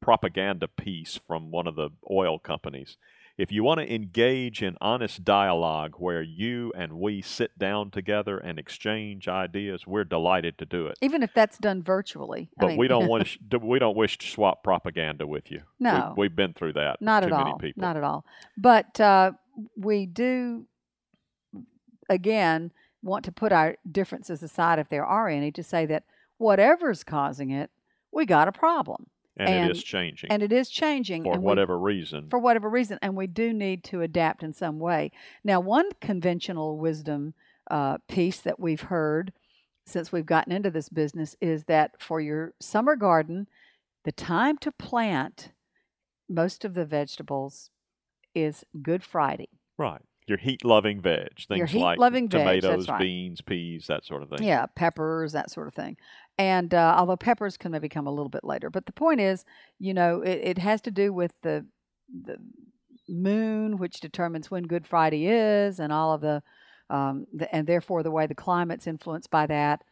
propaganda 0.00 0.68
piece 0.68 1.18
from 1.26 1.50
one 1.50 1.66
of 1.66 1.74
the 1.74 1.90
oil 2.10 2.38
companies. 2.38 2.96
If 3.38 3.50
you 3.50 3.64
want 3.64 3.80
to 3.80 3.94
engage 3.94 4.62
in 4.62 4.76
honest 4.82 5.24
dialogue 5.24 5.94
where 5.96 6.20
you 6.20 6.74
and 6.76 7.00
we 7.00 7.22
sit 7.22 7.58
down 7.58 7.90
together 7.90 8.36
and 8.36 8.58
exchange 8.58 9.28
ideas, 9.28 9.86
we're 9.86 10.04
delighted 10.04 10.58
to 10.58 10.66
do 10.66 10.86
it. 10.88 10.98
Even 11.00 11.22
if 11.22 11.32
that's 11.32 11.56
done 11.56 11.82
virtually. 11.82 12.50
I 12.58 12.60
But 12.60 12.66
mean, 12.68 12.76
we 12.76 12.86
don't 12.88 13.08
want 13.08 13.38
to, 13.50 13.58
we 13.58 13.78
don't 13.78 13.96
wish 13.96 14.18
to 14.18 14.26
swap 14.26 14.62
propaganda 14.62 15.26
with 15.26 15.50
you. 15.50 15.62
No. 15.78 16.12
we, 16.18 16.26
have 16.26 16.36
been 16.36 16.52
through 16.52 16.74
that. 16.74 17.00
not 17.00 17.20
too 17.20 17.28
at 17.32 17.38
many 17.38 17.52
all. 17.52 17.58
people. 17.58 17.80
Not 17.80 17.96
at 17.96 18.04
all. 18.04 18.26
But 18.58 19.00
uh, 19.00 19.32
we 19.76 20.06
do, 20.06 20.66
again, 22.08 22.72
want 23.02 23.24
to 23.24 23.32
put 23.32 23.52
our 23.52 23.76
differences 23.90 24.42
aside 24.42 24.78
if 24.78 24.88
there 24.88 25.04
are 25.06 25.28
any 25.28 25.50
to 25.52 25.62
say 25.62 25.86
that 25.86 26.04
whatever's 26.38 27.04
causing 27.04 27.50
it, 27.50 27.70
we 28.12 28.26
got 28.26 28.48
a 28.48 28.52
problem. 28.52 29.06
and, 29.36 29.48
and- 29.48 29.70
it 29.70 29.76
is 29.76 29.82
changing 29.82 30.30
And 30.30 30.42
it 30.42 30.52
is 30.52 30.68
changing. 30.68 31.22
for 31.24 31.32
and 31.34 31.42
we- 31.42 31.46
whatever 31.46 31.78
reason. 31.78 32.28
for 32.28 32.38
whatever 32.38 32.68
reason, 32.68 32.98
and 33.00 33.16
we 33.16 33.26
do 33.26 33.52
need 33.52 33.84
to 33.84 34.02
adapt 34.02 34.42
in 34.42 34.52
some 34.52 34.78
way. 34.78 35.12
Now, 35.44 35.60
one 35.60 35.88
conventional 36.00 36.76
wisdom 36.76 37.34
uh, 37.70 37.98
piece 38.08 38.40
that 38.40 38.58
we've 38.58 38.80
heard 38.82 39.32
since 39.86 40.10
we've 40.12 40.26
gotten 40.26 40.52
into 40.52 40.70
this 40.70 40.88
business 40.88 41.36
is 41.40 41.64
that 41.64 42.00
for 42.02 42.20
your 42.20 42.52
summer 42.60 42.96
garden, 42.96 43.46
the 44.04 44.12
time 44.12 44.58
to 44.58 44.72
plant 44.72 45.52
most 46.28 46.64
of 46.64 46.74
the 46.74 46.84
vegetables 46.84 47.70
is 48.34 48.64
Good 48.82 49.02
Friday. 49.02 49.48
right. 49.78 50.02
Your 50.26 50.38
heat-loving 50.38 51.00
veg, 51.00 51.38
things 51.48 51.72
Your 51.72 51.82
like 51.82 51.94
heat-loving 51.94 52.28
veg, 52.28 52.40
tomatoes, 52.40 52.88
right. 52.88 53.00
beans, 53.00 53.40
peas, 53.40 53.86
that 53.88 54.04
sort 54.04 54.22
of 54.22 54.28
thing. 54.28 54.46
Yeah, 54.46 54.66
peppers, 54.76 55.32
that 55.32 55.50
sort 55.50 55.66
of 55.66 55.74
thing. 55.74 55.96
And 56.38 56.72
uh, 56.72 56.94
although 56.96 57.16
peppers 57.16 57.56
can 57.56 57.72
maybe 57.72 57.88
come 57.88 58.06
a 58.06 58.12
little 58.12 58.28
bit 58.28 58.44
later, 58.44 58.70
but 58.70 58.86
the 58.86 58.92
point 58.92 59.20
is, 59.20 59.44
you 59.80 59.92
know, 59.92 60.20
it, 60.20 60.40
it 60.44 60.58
has 60.58 60.80
to 60.82 60.92
do 60.92 61.12
with 61.12 61.32
the 61.42 61.66
the 62.08 62.36
moon, 63.08 63.76
which 63.78 63.98
determines 63.98 64.52
when 64.52 64.64
Good 64.64 64.86
Friday 64.86 65.26
is, 65.26 65.80
and 65.80 65.92
all 65.92 66.12
of 66.14 66.20
the, 66.20 66.44
um, 66.90 67.26
the 67.32 67.52
and 67.52 67.66
therefore 67.66 68.04
the 68.04 68.12
way 68.12 68.28
the 68.28 68.34
climate's 68.34 68.86
influenced 68.86 69.30
by 69.32 69.46
that. 69.48 69.82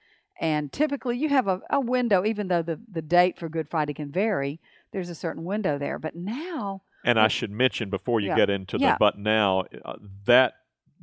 And 0.41 0.71
typically, 0.73 1.17
you 1.17 1.31
have 1.31 1.49
a, 1.49 1.61
a 1.69 1.81
window, 1.81 2.25
even 2.25 2.47
though 2.47 2.63
the 2.63 2.79
the 2.89 3.03
date 3.03 3.39
for 3.41 3.49
Good 3.49 3.69
Friday 3.69 3.95
can 3.95 4.13
vary. 4.13 4.61
There's 4.93 5.11
a 5.11 5.17
certain 5.17 5.43
window 5.45 5.79
there, 5.79 5.99
but 5.99 6.15
now, 6.15 6.83
And 7.05 7.19
I 7.19 7.29
should 7.29 7.51
mention 7.51 7.91
before 7.91 8.21
you 8.21 8.29
Yeah. 8.29 8.37
get 8.37 8.51
into 8.51 8.79
Yeah. 8.79 8.93
the 8.93 8.97
but 8.99 9.19
now 9.19 9.65
uh, 9.85 9.95
that 10.27 10.55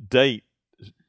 date 0.08 0.44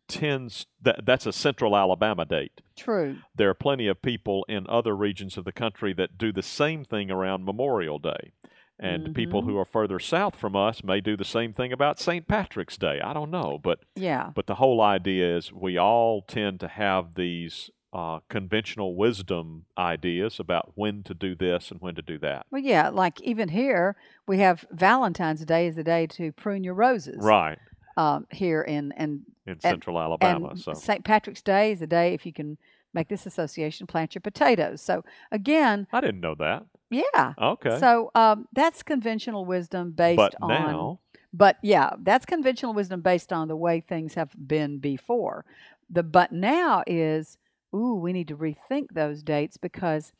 tends 0.08 0.68
that 0.82 1.06
that's 1.06 1.26
a 1.26 1.34
central 1.34 1.76
Alabama 1.76 2.26
date. 2.26 2.62
true, 2.78 3.18
There 3.36 3.50
are 3.50 3.54
plenty 3.54 3.88
of 3.88 4.02
people 4.02 4.46
in 4.48 4.66
other 4.70 4.96
regions 4.96 5.38
of 5.38 5.44
the 5.44 5.52
country 5.52 5.92
that 5.94 6.18
do 6.18 6.32
the 6.32 6.42
same 6.44 6.86
thing 6.86 7.12
around 7.12 7.44
Memorial 7.44 8.00
Day. 8.00 8.32
And 8.80 9.14
people 9.16 9.42
Mm-hmm. 9.42 9.50
who 9.50 9.58
are 9.58 9.66
further 9.66 10.00
south 10.00 10.36
from 10.36 10.56
us 10.56 10.84
may 10.84 11.02
do 11.02 11.18
the 11.18 11.26
same 11.26 11.52
thing 11.52 11.74
about 11.74 12.00
St. 12.00 12.28
Patrick's 12.28 12.78
Day. 12.78 13.02
I 13.04 13.12
don't 13.12 13.32
know, 13.32 13.60
but 13.62 13.80
yeah, 13.96 14.30
but 14.36 14.46
the 14.46 14.56
whole 14.56 14.80
idea 14.82 15.36
is 15.36 15.52
we 15.52 15.78
all 15.80 16.22
tend 16.22 16.60
to 16.62 16.68
have 16.68 17.16
these 17.16 17.72
uh, 17.98 18.20
conventional 18.30 18.96
wisdom 18.96 19.66
ideas 19.78 20.40
about 20.40 20.72
when 20.76 21.02
to 21.04 21.14
do 21.16 21.34
this 21.36 21.72
and 21.72 21.82
when 21.82 21.96
to 21.96 22.02
do 22.04 22.18
that. 22.20 22.46
well, 22.52 22.62
yeah. 22.62 22.90
Like 22.90 23.20
even 23.22 23.50
here, 23.50 23.96
we 24.28 24.38
have 24.40 24.66
Valentine's 24.72 25.44
Day 25.44 25.66
is 25.68 25.76
the 25.76 25.84
day 25.84 26.06
to 26.08 26.32
prune 26.32 26.64
your 26.64 26.76
roses, 26.76 27.18
Right. 27.20 27.58
Um, 27.98 28.28
here 28.32 28.62
in 28.62 28.92
and 28.92 29.22
In 29.48 29.60
central 29.60 30.00
Alabama. 30.00 30.50
and 30.50 30.60
so 30.60 30.74
St. 30.76 31.04
Patrick's 31.04 31.42
Day 31.42 31.72
is 31.72 31.80
the 31.80 31.88
day 31.88 32.14
if 32.14 32.28
you 32.28 32.32
can 32.32 32.60
make 32.94 33.08
this 33.10 33.26
association, 33.26 33.88
plant 33.88 34.14
your 34.14 34.22
potatoes. 34.22 34.82
So 34.82 35.04
again, 35.32 35.88
I 35.92 36.00
didn't 36.02 36.22
know 36.22 36.36
that. 36.36 36.66
yeah. 36.92 37.34
Okay. 37.42 37.80
So 37.80 38.12
um, 38.14 38.48
that's 38.54 38.84
conventional 38.84 39.44
wisdom 39.46 39.92
based 39.92 40.18
but 40.18 40.36
on. 40.42 40.50
now, 40.50 41.00
But 41.34 41.58
yeah, 41.64 41.90
that's 42.00 42.26
conventional 42.28 42.74
wisdom 42.76 43.02
based 43.02 43.34
on 43.34 43.48
the 43.48 43.56
way 43.56 43.80
things 43.82 44.14
have 44.14 44.32
been 44.48 44.78
before. 44.78 45.44
The 45.90 46.04
but 46.04 46.32
now 46.32 46.84
is, 46.86 47.38
ooh, 47.76 47.96
we 47.96 48.14
need 48.14 48.28
to 48.30 48.38
rethink 48.38 48.88
those 48.94 49.24
dates 49.24 49.58
because 49.58 50.12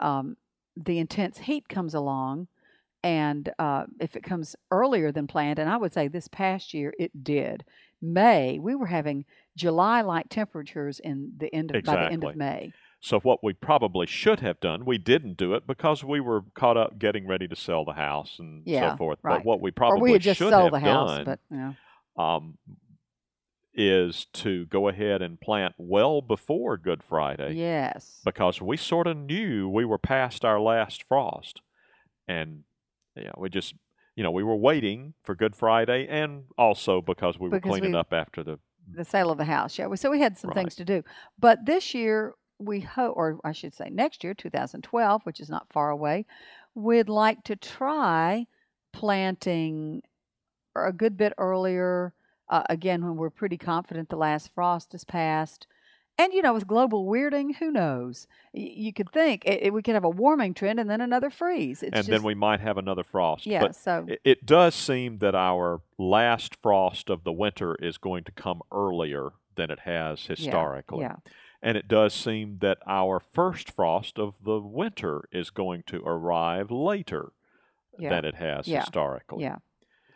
um, 0.00 0.36
the 0.76 0.98
intense 0.98 1.38
heat 1.38 1.68
comes 1.68 1.94
along. 1.94 2.48
And 3.04 3.48
uh, 3.60 3.84
if 4.00 4.16
it 4.16 4.24
comes 4.24 4.56
earlier 4.72 5.12
than 5.12 5.26
planned, 5.28 5.58
and 5.60 5.70
I 5.70 5.76
would 5.76 5.92
say 5.94 6.08
this 6.08 6.26
past 6.28 6.74
year 6.74 6.92
it 6.98 7.22
did, 7.24 7.64
May, 8.02 8.58
we 8.58 8.74
were 8.74 8.86
having 8.86 9.24
July 9.56 10.00
like 10.02 10.28
temperatures 10.28 11.00
in 11.00 11.32
the 11.36 11.52
end 11.54 11.74
of, 11.74 11.84
by 11.84 11.94
the 11.94 12.12
end 12.12 12.24
of 12.24 12.34
May. 12.36 12.72
so 13.00 13.20
what 13.20 13.42
we 13.42 13.52
probably 13.52 14.06
should 14.06 14.40
have 14.40 14.58
done, 14.60 14.84
we 14.84 14.98
didn't 14.98 15.36
do 15.36 15.54
it 15.54 15.64
because 15.66 16.02
we 16.04 16.18
were 16.20 16.42
caught 16.54 16.76
up 16.76 16.98
getting 16.98 17.26
ready 17.26 17.46
to 17.48 17.56
sell 17.56 17.84
the 17.84 17.92
house 17.92 18.36
and 18.40 18.62
Yeah, 18.66 18.92
so 18.92 18.96
forth. 18.96 19.18
right. 19.22 19.38
But 19.38 19.44
what 19.44 19.60
we 19.60 19.70
probably 19.70 20.00
Or 20.00 20.02
we 20.02 20.12
had 20.14 20.22
just 20.22 20.38
should 20.38 20.50
sold 20.50 20.72
have 20.74 20.82
the 20.82 20.88
house, 20.88 21.16
done 21.18 21.24
but 21.24 21.38
yeah. 21.50 21.72
um, 22.16 22.58
is 23.80 24.26
to 24.32 24.66
go 24.66 24.88
ahead 24.88 25.22
and 25.22 25.40
plant 25.40 25.72
well 25.78 26.20
before 26.20 26.76
Good 26.76 27.02
Friday. 27.02 27.54
Yes. 27.54 28.20
because 28.24 28.60
we 28.60 28.76
sort 28.76 29.06
of 29.06 29.16
knew 29.16 29.68
we 29.68 29.84
were 29.84 29.98
past 29.98 30.44
our 30.44 30.60
last 30.60 31.02
frost, 31.04 31.62
and 32.26 32.64
you 33.16 33.24
know, 33.24 33.34
we 33.38 33.48
just 33.48 33.74
you 34.16 34.24
know 34.24 34.32
we 34.32 34.42
were 34.42 34.56
waiting 34.56 35.14
for 35.22 35.34
Good 35.36 35.54
Friday, 35.56 36.06
and 36.08 36.44
also 36.58 37.00
because 37.00 37.38
we 37.38 37.48
were 37.48 37.56
Because 37.58 37.70
cleaning 37.70 37.92
we- 37.92 37.98
up 37.98 38.12
after 38.12 38.42
the 38.42 38.58
the 38.90 39.04
sale 39.04 39.30
of 39.30 39.36
the 39.38 39.44
house. 39.44 39.78
Yeah, 39.78 39.94
so 39.96 40.10
we 40.10 40.20
had 40.20 40.36
some 40.38 40.48
Right. 40.48 40.54
things 40.56 40.74
to 40.76 40.84
do. 40.84 41.02
But 41.38 41.66
this 41.66 41.94
year, 41.94 42.34
we 42.58 42.80
hope, 42.80 43.14
or 43.18 43.38
I 43.44 43.52
should 43.52 43.74
say 43.74 43.90
next 43.90 44.24
year, 44.24 44.32
2012, 44.34 45.22
which 45.26 45.40
is 45.40 45.50
not 45.50 45.70
far 45.70 45.90
away, 45.90 46.24
we'd 46.74 47.10
like 47.10 47.44
to 47.44 47.54
try 47.54 48.46
planting 48.94 50.02
a 50.74 50.92
good 50.92 51.16
bit 51.18 51.32
earlier. 51.38 52.14
Uh, 52.50 52.62
again, 52.70 53.04
when 53.04 53.16
we're 53.16 53.30
pretty 53.30 53.56
confident 53.58 54.08
the 54.08 54.16
last 54.16 54.50
frost 54.54 54.92
has 54.92 55.04
passed. 55.04 55.66
And 56.20 56.32
you 56.32 56.42
know, 56.42 56.52
with 56.52 56.66
global 56.66 57.06
weirding, 57.06 57.56
who 57.56 57.70
knows? 57.70 58.26
Y- 58.52 58.72
you 58.74 58.92
could 58.92 59.10
think 59.12 59.44
it, 59.44 59.62
it- 59.62 59.72
we 59.72 59.82
could 59.82 59.94
have 59.94 60.02
a 60.04 60.10
warming 60.10 60.52
trend 60.54 60.80
and 60.80 60.90
then 60.90 61.00
another 61.00 61.30
freeze. 61.30 61.82
It's 61.82 61.92
and 61.94 62.06
just, 62.06 62.10
then 62.10 62.22
we 62.24 62.34
might 62.34 62.60
have 62.60 62.76
another 62.76 63.04
frost. 63.04 63.46
yeah. 63.46 63.60
But 63.60 63.76
so 63.76 64.04
it, 64.08 64.20
it 64.24 64.46
does 64.46 64.74
seem 64.74 65.18
that 65.18 65.34
our 65.36 65.80
last 65.96 66.56
frost 66.56 67.08
of 67.08 67.22
the 67.22 67.32
winter 67.32 67.76
is 67.80 67.98
going 67.98 68.24
to 68.24 68.32
come 68.32 68.62
earlier 68.72 69.30
than 69.54 69.70
it 69.70 69.80
has 69.80 70.24
yeah, 70.24 70.28
historically. 70.36 71.00
yeah, 71.02 71.16
And 71.62 71.76
it 71.76 71.86
does 71.86 72.14
seem 72.14 72.58
that 72.62 72.78
our 72.86 73.20
first 73.20 73.70
frost 73.70 74.18
of 74.18 74.34
the 74.44 74.58
winter 74.60 75.28
is 75.30 75.50
going 75.50 75.82
to 75.86 76.02
arrive 76.04 76.70
later 76.72 77.30
yeah. 77.96 78.08
than 78.10 78.24
it 78.24 78.36
has 78.36 78.66
Yeah. 78.66 78.80
historically. 78.80 79.42
Yeah, 79.44 79.56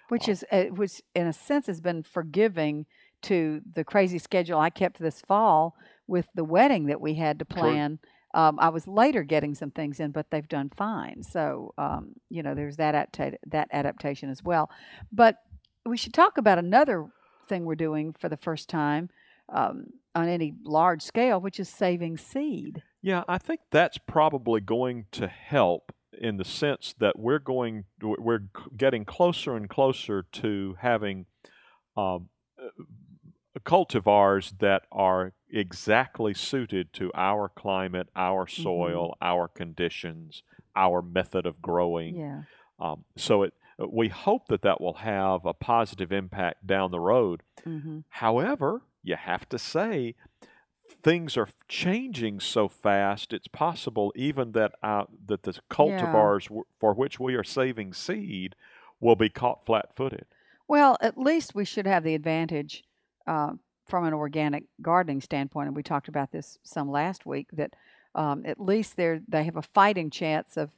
which 0.09 0.29
Um, 0.29 0.33
is 0.33 0.45
uh, 0.51 0.65
which 0.65 1.03
in 1.15 1.27
a 1.27 1.33
sense 1.33 1.67
has 1.67 1.81
been 1.81 2.03
forgiving 2.03 2.87
to 3.23 3.61
the 3.75 3.85
crazy 3.85 4.19
schedule 4.19 4.59
I 4.59 4.71
kept 4.71 4.99
this 4.99 5.21
fall 5.21 5.77
with 6.07 6.27
the 6.35 6.45
wedding 6.45 6.87
that 6.87 7.01
we 7.01 7.15
had 7.15 7.39
to 7.39 7.45
plan. 7.45 7.99
Um, 8.35 8.59
I 8.59 8.71
was 8.71 8.89
later 8.89 9.23
getting 9.23 9.55
some 9.55 9.71
things 9.71 10.01
in, 10.01 10.11
but 10.11 10.31
they've 10.31 10.49
done 10.49 10.71
fine. 10.77 11.23
So 11.23 11.75
um, 11.79 12.15
you 12.31 12.43
know, 12.43 12.55
there's 12.55 12.77
that 12.77 12.95
adapta- 12.95 13.37
that 13.47 13.69
adaptation 13.73 14.31
as 14.31 14.43
well. 14.43 14.71
But 15.13 15.37
we 15.85 15.97
should 15.97 16.15
talk 16.15 16.39
about 16.39 16.59
another 16.59 17.07
thing 17.49 17.65
we're 17.65 17.75
doing 17.75 18.15
for 18.19 18.29
the 18.29 18.37
first 18.37 18.69
time 18.69 19.11
um, 19.49 19.87
on 20.15 20.29
any 20.29 20.55
large 20.65 21.03
scale, 21.03 21.41
which 21.41 21.61
is 21.61 21.69
saving 21.69 22.17
seed. 22.17 22.83
Yeah, 23.03 23.25
I 23.29 23.39
think 23.39 23.61
that's 23.71 23.99
probably 23.99 24.61
going 24.61 25.07
to 25.13 25.27
help 25.27 25.93
in 26.19 26.37
the 26.37 26.45
sense 26.45 26.95
that 26.99 27.19
we're 27.19 27.39
going 27.39 27.85
we're 28.01 28.45
getting 28.77 29.05
closer 29.05 29.57
and 29.57 29.69
closer 29.69 30.25
to 30.33 30.77
having 30.81 31.27
um, 31.97 32.29
uh, 32.63 32.69
cultivars 33.61 34.59
that 34.59 34.83
are 34.91 35.33
exactly 35.51 36.33
suited 36.35 36.93
to 36.95 37.11
our 37.15 37.49
climate, 37.49 38.09
our 38.17 38.47
Mm-hmm. 38.47 38.63
soil, 38.63 39.17
our 39.21 39.49
conditions, 39.49 40.43
our 40.75 41.03
method 41.03 41.47
of 41.47 41.61
growing. 41.61 42.17
Yeah, 42.17 42.43
Um, 42.79 43.05
so 43.17 43.43
it 43.43 43.55
we 43.79 44.09
hope 44.09 44.47
that 44.49 44.63
that 44.63 44.81
will 44.81 44.95
have 44.95 45.45
a 45.45 45.53
positive 45.55 46.13
impact 46.13 46.67
down 46.67 46.91
the 46.91 47.01
road. 47.01 47.43
hmm 47.65 48.01
However, 48.09 48.83
you 49.03 49.17
have 49.17 49.49
to 49.49 49.59
say 49.59 50.15
things 51.03 51.37
are 51.37 51.49
changing 51.69 52.41
so 52.41 52.69
fast. 52.69 53.33
It's 53.33 53.49
possible 53.49 54.13
even 54.17 54.53
that 54.53 54.73
uh, 54.83 55.05
that 55.27 55.43
the 55.43 55.55
cultivars 55.71 56.45
w- 56.45 56.65
for 56.79 56.95
which 56.95 57.19
we 57.21 57.35
are 57.35 57.45
saving 57.45 57.93
seed 57.93 58.55
will 59.01 59.17
be 59.17 59.29
caught 59.29 59.65
flat-footed. 59.65 60.27
Well, 60.69 60.97
at 61.01 61.19
least 61.19 61.55
we 61.55 61.65
should 61.65 61.87
have 61.87 62.05
the 62.05 62.15
advantage 62.15 62.85
uh, 63.27 63.53
from 63.87 64.05
an 64.05 64.15
organic 64.15 64.65
gardening 64.81 65.21
standpoint, 65.21 65.67
and 65.67 65.77
we 65.77 65.83
talked 65.83 66.09
about 66.09 66.33
this 66.33 66.59
some 66.63 66.91
last 66.91 67.27
week. 67.27 67.49
That 67.53 67.75
um, 68.15 68.45
at 68.47 68.61
least 68.61 68.97
they 68.97 69.21
they 69.29 69.45
have 69.45 69.57
a 69.57 69.63
fighting 69.63 70.11
chance 70.11 70.57
of 70.57 70.71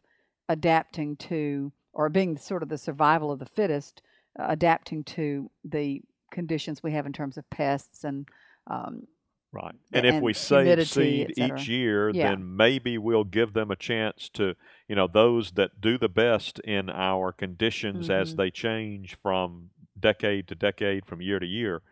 adapting 0.49 1.16
to, 1.16 1.73
or 1.92 2.09
being 2.09 2.37
sort 2.37 2.62
of 2.62 2.68
the 2.68 2.78
survival 2.78 3.30
of 3.30 3.38
the 3.38 3.47
fittest, 3.47 4.02
uh, 4.38 4.47
adapting 4.49 5.04
to 5.04 5.50
the 5.64 6.02
conditions 6.30 6.83
we 6.83 6.92
have 6.92 7.06
in 7.06 7.12
terms 7.12 7.37
of 7.37 7.49
pests 7.50 8.04
and 8.04 8.28
um, 8.66 9.06
Right. 9.54 9.75
And 9.92 10.04
if 10.04 10.20
we 10.20 10.32
save 10.32 10.87
seed 10.88 11.34
each 11.37 11.68
year, 11.68 12.11
Yeah. 12.11 12.30
then 12.30 12.56
maybe 12.56 12.99
we'll 12.99 13.23
give 13.25 13.52
them 13.52 13.70
a 13.70 13.76
chance 13.76 14.28
to, 14.30 14.56
you 14.88 14.96
know, 14.96 15.06
those 15.06 15.52
that 15.52 15.80
do 15.80 15.96
the 15.96 16.08
best 16.08 16.58
in 16.61 16.90
our 16.90 17.30
conditions 17.32 18.11
as 18.11 18.34
Mhm. 18.34 18.37
they 18.37 18.50
change 18.50 19.14
from 19.16 19.70
decade 19.99 20.49
to 20.49 20.54
decade, 20.56 21.06
from 21.06 21.23
year 21.23 21.38
to 21.38 21.46
year, 21.46 21.82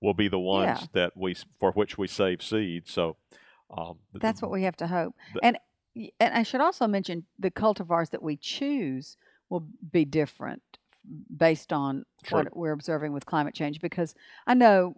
will 0.00 0.14
be 0.14 0.28
the 0.28 0.38
ones 0.38 0.80
Yeah. 0.82 0.86
that 0.92 1.16
we 1.16 1.34
for 1.58 1.72
which 1.72 1.98
we 1.98 2.06
save 2.06 2.42
seed. 2.42 2.86
So 2.86 3.16
um, 3.76 3.98
th- 4.12 4.20
That's 4.22 4.42
what 4.42 4.50
we 4.50 4.62
have 4.64 4.76
to 4.78 4.86
hope. 4.86 5.14
The- 5.34 5.44
and 5.44 5.58
and 6.20 6.34
I 6.34 6.44
should 6.44 6.60
also 6.60 6.86
mention 6.86 7.26
the 7.38 7.50
cultivars 7.50 8.10
that 8.10 8.22
we 8.22 8.36
choose 8.36 9.16
will 9.48 9.66
be 9.92 10.04
different 10.04 10.78
based 11.36 11.72
on 11.72 12.04
True. 12.22 12.38
what 12.38 12.56
we're 12.56 12.72
observing 12.72 13.12
with 13.12 13.26
climate 13.26 13.54
change. 13.54 13.80
Because 13.80 14.14
I 14.46 14.54
know 14.54 14.96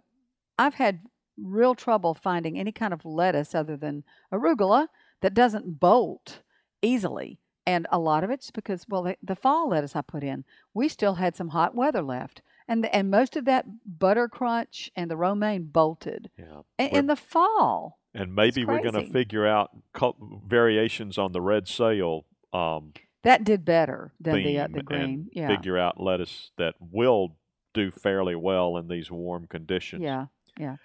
I've 0.59 0.75
had 0.75 1.01
real 1.37 1.75
trouble 1.75 2.13
finding 2.13 2.57
any 2.57 2.71
kind 2.71 2.93
of 2.93 3.05
lettuce 3.05 3.55
other 3.55 3.77
than 3.77 4.03
arugula 4.31 4.87
that 5.21 5.33
doesn't 5.33 5.79
bolt 5.79 6.41
easily. 6.81 7.39
And 7.65 7.87
a 7.91 7.99
lot 7.99 8.23
of 8.23 8.29
it's 8.29 8.51
because, 8.51 8.85
well, 8.89 9.03
the, 9.03 9.17
the 9.23 9.35
fall 9.35 9.69
lettuce 9.69 9.95
I 9.95 10.01
put 10.01 10.23
in, 10.23 10.43
we 10.73 10.89
still 10.89 11.15
had 11.15 11.35
some 11.35 11.49
hot 11.49 11.73
weather 11.75 12.01
left. 12.01 12.41
And, 12.67 12.83
the, 12.83 12.93
and 12.95 13.09
most 13.09 13.35
of 13.35 13.45
that 13.45 13.65
butter 13.85 14.27
crunch 14.27 14.91
and 14.95 15.09
the 15.09 15.17
romaine 15.17 15.69
bolted 15.71 16.29
yeah. 16.37 16.61
in, 16.77 16.87
in 16.97 17.07
the 17.07 17.15
fall. 17.15 17.99
and 18.13 18.35
maybe 18.35 18.65
we're 18.65 18.81
going 18.81 18.93
to 18.93 19.11
figure 19.11 19.47
out 19.47 19.71
cult- 19.93 20.17
variations 20.47 21.17
on 21.17 21.31
the 21.31 21.41
red 21.41 21.67
sail 21.67 22.25
um, 22.53 22.93
That 23.23 23.43
did 23.43 23.65
better 23.65 24.13
than 24.19 24.43
the 24.43 24.59
uh, 24.59 24.67
the 24.71 24.83
green. 24.83 25.29
Yeah. 25.31 25.47
figure 25.47 25.77
out 25.77 25.99
lettuce 25.99 26.51
that 26.57 26.75
will 26.79 27.37
do 27.73 27.91
fairly 27.91 28.35
well 28.35 28.77
in 28.77 28.87
these 28.87 29.09
warm 29.09 29.47
conditions. 29.47 30.03
Yeah, 30.03 30.25
yeah. 30.59 30.75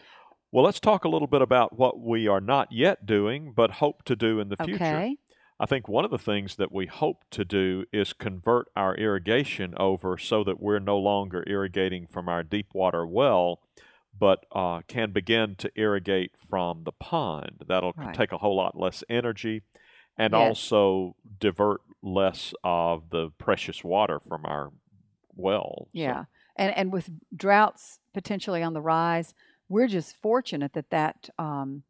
Well, 0.51 0.65
let's 0.65 0.81
talk 0.81 1.05
a 1.05 1.09
little 1.09 1.29
bit 1.29 1.43
about 1.43 1.79
what 1.79 2.01
we 2.01 2.27
are 2.27 2.41
not 2.41 2.73
yet 2.73 3.05
doing, 3.05 3.53
but 3.55 3.73
hope 3.73 4.03
to 4.05 4.17
do 4.17 4.41
in 4.41 4.49
the 4.49 4.57
future. 4.57 4.75
Okay. 4.85 5.17
I 5.61 5.67
think 5.67 5.89
one 5.89 6.05
of 6.05 6.11
the 6.11 6.19
things 6.19 6.57
that 6.57 6.73
we 6.73 6.87
hope 6.87 7.25
to 7.33 7.45
do 7.45 7.85
is 7.93 8.13
convert 8.13 8.69
our 8.77 8.95
irrigation 8.95 9.75
over 9.77 10.17
so 10.17 10.45
that 10.45 10.61
we're 10.61 10.79
no 10.79 10.97
longer 10.99 11.45
irrigating 11.47 12.07
from 12.07 12.29
our 12.29 12.43
deep 12.43 12.69
water 12.73 13.05
well, 13.07 13.61
but 14.19 14.47
uh, 14.53 14.81
can 14.89 15.11
begin 15.11 15.57
to 15.57 15.71
irrigate 15.75 16.33
from 16.49 16.85
the 16.85 16.93
pond. 16.93 17.65
That'll 17.67 17.93
Right. 17.97 18.15
take 18.15 18.33
a 18.33 18.39
whole 18.39 18.57
lot 18.57 18.79
less 18.79 19.03
energy 19.11 19.63
and 20.17 20.33
Yes. 20.33 20.41
also 20.49 21.17
divert 21.41 21.81
less 22.03 22.55
of 22.65 23.11
the 23.11 23.31
precious 23.37 23.83
water 23.85 24.19
from 24.21 24.47
our 24.47 24.71
well. 25.35 25.87
So- 25.87 25.89
Yeah. 25.93 26.25
And 26.57 26.75
and 26.77 26.93
with 26.93 27.11
droughts 27.37 27.99
potentially 28.15 28.63
on 28.63 28.73
the 28.75 28.81
rise, 28.81 29.35
we're 29.69 29.89
just 29.89 30.17
fortunate 30.17 30.73
that 30.75 30.91
that 30.91 31.29
um, 31.39 31.83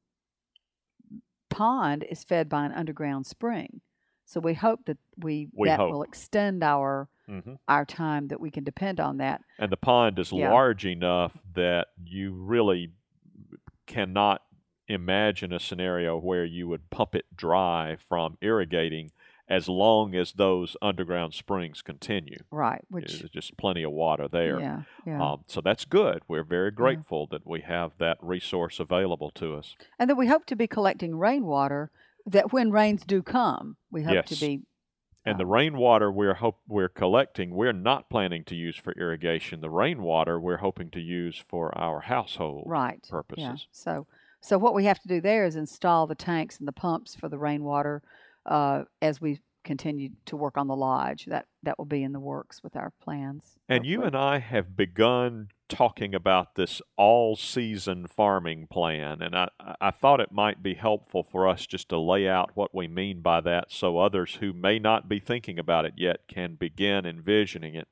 pond 1.50 2.04
is 2.08 2.24
fed 2.24 2.48
by 2.48 2.64
an 2.66 2.72
underground 2.72 3.26
spring. 3.26 3.80
So 4.26 4.40
we 4.40 4.54
hope 4.54 4.84
that 4.86 4.98
we, 5.16 5.48
We 5.54 5.68
that 5.68 5.78
hope. 5.80 5.90
will 5.92 6.02
extend 6.02 6.62
our 6.62 7.08
Mhm. 7.28 7.58
our 7.68 7.84
time 7.84 8.28
that 8.28 8.40
we 8.40 8.50
can 8.50 8.64
depend 8.64 9.00
on 9.00 9.18
that. 9.18 9.42
And 9.58 9.70
the 9.70 9.76
pond 9.76 10.18
is 10.18 10.32
Yeah. 10.32 10.50
large 10.50 10.86
enough 10.86 11.42
that 11.54 11.88
you 12.02 12.32
really 12.32 12.92
cannot 13.86 14.42
imagine 14.86 15.52
a 15.52 15.58
scenario 15.60 16.18
where 16.18 16.44
you 16.44 16.66
would 16.68 16.88
pump 16.90 17.14
it 17.14 17.26
dry 17.36 17.96
from 17.96 18.38
irrigating 18.40 19.10
as 19.48 19.68
long 19.68 20.14
as 20.14 20.32
those 20.32 20.76
underground 20.82 21.32
springs 21.34 21.80
continue. 21.82 22.36
Right. 22.50 22.84
Which 22.90 23.18
There's 23.20 23.30
just 23.30 23.56
plenty 23.56 23.82
of 23.82 23.92
water 23.92 24.28
there. 24.28 24.60
yeah, 24.60 24.82
yeah. 25.06 25.22
Um, 25.22 25.44
so 25.46 25.60
that's 25.60 25.84
good. 25.86 26.22
We're 26.28 26.44
very 26.44 26.70
grateful 26.70 27.26
that 27.30 27.46
we 27.46 27.62
have 27.62 27.92
that 27.98 28.18
resource 28.20 28.78
available 28.78 29.30
to 29.36 29.54
us. 29.54 29.74
and 29.98 30.10
that 30.10 30.16
we 30.16 30.26
hope 30.26 30.44
to 30.46 30.56
be 30.56 30.66
collecting 30.66 31.16
rainwater 31.16 31.90
that 32.26 32.52
when 32.52 32.70
rains 32.70 33.04
do 33.06 33.22
come, 33.22 33.76
we 33.90 34.02
hope 34.02 34.14
Yes. 34.14 34.28
to 34.28 34.36
be 34.46 34.62
And 35.24 35.38
the 35.38 35.44
Um, 35.44 35.50
rainwater 35.50 36.10
we're 36.12 36.34
hope 36.34 36.58
we're 36.66 36.88
collecting, 36.88 37.50
we're 37.54 37.72
not 37.72 38.08
planning 38.08 38.44
to 38.44 38.54
use 38.54 38.76
for 38.76 38.92
irrigation. 38.94 39.60
The 39.60 39.68
rainwater 39.70 40.38
we're 40.40 40.58
hoping 40.58 40.90
to 40.92 41.00
use 41.00 41.36
for 41.48 41.76
our 41.76 42.00
household 42.00 42.64
right 42.66 43.00
Yeah. 43.04 43.10
purposes. 43.10 43.66
So, 43.72 44.06
so 44.40 44.56
what 44.58 44.74
we 44.74 44.84
have 44.84 45.00
to 45.00 45.08
do 45.08 45.20
there 45.20 45.44
is 45.44 45.56
install 45.56 46.06
the 46.06 46.14
tanks 46.14 46.58
and 46.58 46.68
the 46.68 46.72
pumps 46.72 47.14
for 47.14 47.28
the 47.28 47.38
rainwater 47.38 48.02
uh, 48.46 48.84
as 49.02 49.20
we 49.20 49.40
continue 49.68 50.08
to 50.24 50.34
work 50.34 50.56
on 50.56 50.66
the 50.66 50.74
lodge. 50.74 51.26
That 51.26 51.44
that 51.62 51.78
will 51.78 51.84
be 51.84 52.02
in 52.02 52.12
the 52.12 52.18
works 52.18 52.62
with 52.64 52.74
our 52.74 52.90
plans. 53.02 53.58
And 53.68 53.84
you 53.84 54.02
and 54.02 54.16
I 54.16 54.38
have 54.38 54.74
begun 54.76 55.48
talking 55.68 56.14
about 56.14 56.54
this 56.54 56.80
all 56.96 57.36
season 57.36 58.06
farming 58.06 58.68
plan. 58.70 59.20
And 59.20 59.36
I, 59.36 59.48
I 59.78 59.90
thought 59.90 60.20
it 60.20 60.32
might 60.32 60.62
be 60.62 60.72
helpful 60.72 61.22
for 61.22 61.46
us 61.46 61.66
just 61.66 61.90
to 61.90 61.98
lay 61.98 62.26
out 62.26 62.52
what 62.54 62.74
we 62.74 62.88
mean 62.88 63.20
by 63.20 63.42
that 63.42 63.66
so 63.68 63.98
others 63.98 64.36
who 64.40 64.54
may 64.54 64.78
not 64.78 65.06
be 65.06 65.20
thinking 65.20 65.58
about 65.58 65.84
it 65.84 65.92
yet 65.98 66.20
can 66.26 66.54
begin 66.54 67.04
envisioning 67.04 67.74
it. 67.74 67.88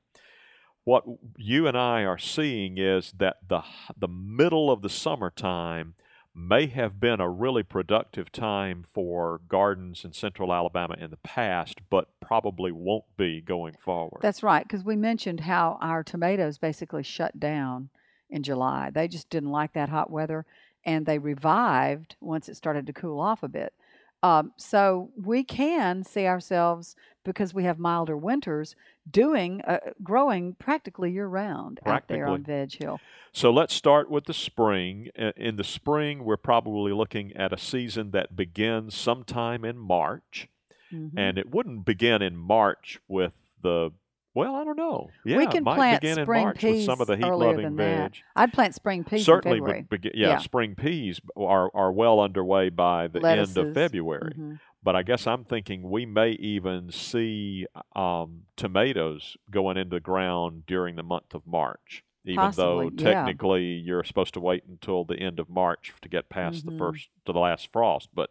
What 0.83 1.03
you 1.37 1.67
and 1.67 1.77
I 1.77 2.05
are 2.05 2.17
seeing 2.17 2.79
is 2.79 3.13
that 3.19 3.35
the, 3.47 3.61
the 3.95 4.07
middle 4.07 4.71
of 4.71 4.81
the 4.81 4.89
summertime 4.89 5.93
may 6.37 6.67
have 6.67 6.99
been 6.99 7.19
a 7.19 7.29
really 7.29 7.63
productive 7.63 8.31
time 8.31 8.85
for 8.93 9.41
gardens 9.49 10.05
in 10.05 10.13
central 10.13 10.53
Alabama 10.53 10.95
in 10.99 11.09
the 11.09 11.17
past, 11.17 11.79
but 11.89 12.07
probably 12.19 12.71
won't 12.71 13.05
be 13.17 13.41
going 13.41 13.73
forward. 13.73 14.19
That's 14.21 14.43
right, 14.43 14.63
because 14.63 14.83
we 14.83 14.95
mentioned 14.95 15.41
how 15.41 15.79
our 15.81 16.03
tomatoes 16.03 16.59
basically 16.59 17.03
shut 17.03 17.39
down 17.39 17.89
in 18.29 18.43
July. 18.43 18.91
They 18.93 19.07
just 19.07 19.29
didn't 19.29 19.51
like 19.51 19.73
that 19.73 19.89
hot 19.89 20.11
weather, 20.11 20.45
and 20.85 21.05
they 21.05 21.17
revived 21.17 22.15
once 22.21 22.47
it 22.47 22.55
started 22.55 22.85
to 22.85 22.93
cool 22.93 23.19
off 23.19 23.41
a 23.41 23.47
bit. 23.47 23.73
Um, 24.21 24.51
so 24.57 25.11
we 25.15 25.43
can 25.43 26.03
see 26.03 26.27
ourselves 26.27 26.95
because 27.23 27.53
we 27.53 27.63
have 27.63 27.79
milder 27.79 28.17
winters 28.17 28.75
doing 29.09 29.61
uh, 29.61 29.79
growing 30.03 30.53
practically 30.55 31.11
year 31.11 31.27
round 31.27 31.79
out 31.85 32.07
there 32.07 32.27
on 32.27 32.43
Veg 32.43 32.73
Hill. 32.73 32.99
So 33.31 33.51
let's 33.51 33.73
start 33.73 34.09
with 34.09 34.25
the 34.25 34.33
spring. 34.33 35.09
In 35.35 35.55
the 35.57 35.63
spring, 35.63 36.23
we're 36.23 36.37
probably 36.37 36.91
looking 36.91 37.35
at 37.35 37.53
a 37.53 37.57
season 37.57 38.11
that 38.11 38.35
begins 38.35 38.95
sometime 38.95 39.63
in 39.63 39.77
March, 39.77 40.47
Mhm. 40.91 41.11
and 41.17 41.37
it 41.37 41.51
wouldn't 41.51 41.85
begin 41.85 42.21
in 42.21 42.35
March 42.37 42.99
with 43.07 43.33
the 43.61 43.91
well, 44.33 44.55
I 44.55 44.63
don't 44.63 44.77
know. 44.77 45.09
Yeah, 45.25 45.37
we 45.37 45.47
can 45.47 45.63
might 45.63 45.75
plant 45.77 46.01
begin 46.01 46.19
in 46.19 46.25
spring 46.25 46.43
March 46.43 46.59
peas 46.59 46.73
with 46.75 46.85
some 46.85 47.01
of 47.01 47.07
the 47.07 47.13
earlier 47.13 47.53
heat-loving 47.57 47.75
veg. 47.75 47.97
that. 47.97 48.11
I'd 48.35 48.53
plant 48.53 48.75
spring 48.75 49.03
peas 49.03 49.25
Certainly 49.25 49.57
in 49.57 49.63
February. 49.63 49.79
would 49.81 49.89
begin. 49.89 50.11
Yeah, 50.13 50.27
Yeah. 50.27 50.37
spring 50.37 50.75
peas 50.75 51.19
are 51.35 51.71
are 51.73 51.91
well 51.91 52.19
underway 52.19 52.69
by 52.69 53.07
the 53.07 53.17
end 53.27 53.39
of 53.41 53.55
Lettuces. 53.55 53.73
February. 53.73 54.33
Mhm. 54.37 54.59
But 54.83 54.95
I 54.95 55.03
guess 55.03 55.27
I'm 55.27 55.43
thinking 55.43 55.89
we 55.89 56.05
may 56.05 56.31
even 56.31 56.91
see 56.91 57.65
um, 57.95 58.43
tomatoes 58.55 59.35
going 59.51 59.75
into 59.77 59.95
the 59.95 59.99
ground 59.99 60.65
during 60.65 60.95
the 60.95 61.03
month 61.03 61.33
of 61.33 61.45
March, 61.45 62.03
even 62.25 62.51
though 62.55 62.81
Possibly, 62.83 63.03
yeah. 63.03 63.13
technically 63.13 63.63
you're 63.65 64.03
supposed 64.03 64.33
to 64.35 64.39
wait 64.39 64.63
until 64.67 65.03
the 65.03 65.19
end 65.19 65.39
of 65.39 65.49
March 65.49 65.91
to 66.01 66.09
get 66.09 66.29
past 66.29 66.65
Mhm. 66.65 66.71
the 66.71 66.77
first 66.77 67.09
to 67.25 67.33
the 67.33 67.39
last 67.39 67.71
frost. 67.71 68.09
But 68.13 68.29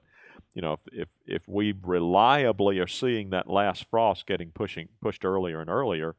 you 0.54 0.62
know, 0.62 0.74
if, 0.74 0.80
if 0.92 1.09
if 1.26 1.48
we 1.48 1.72
reliably 1.82 2.78
are 2.78 2.87
seeing 2.87 3.30
that 3.30 3.50
last 3.50 3.85
frost 3.90 4.26
getting 4.26 4.50
pushing 4.52 4.88
pushed 5.02 5.24
earlier 5.24 5.61
and 5.61 5.68
earlier, 5.68 6.14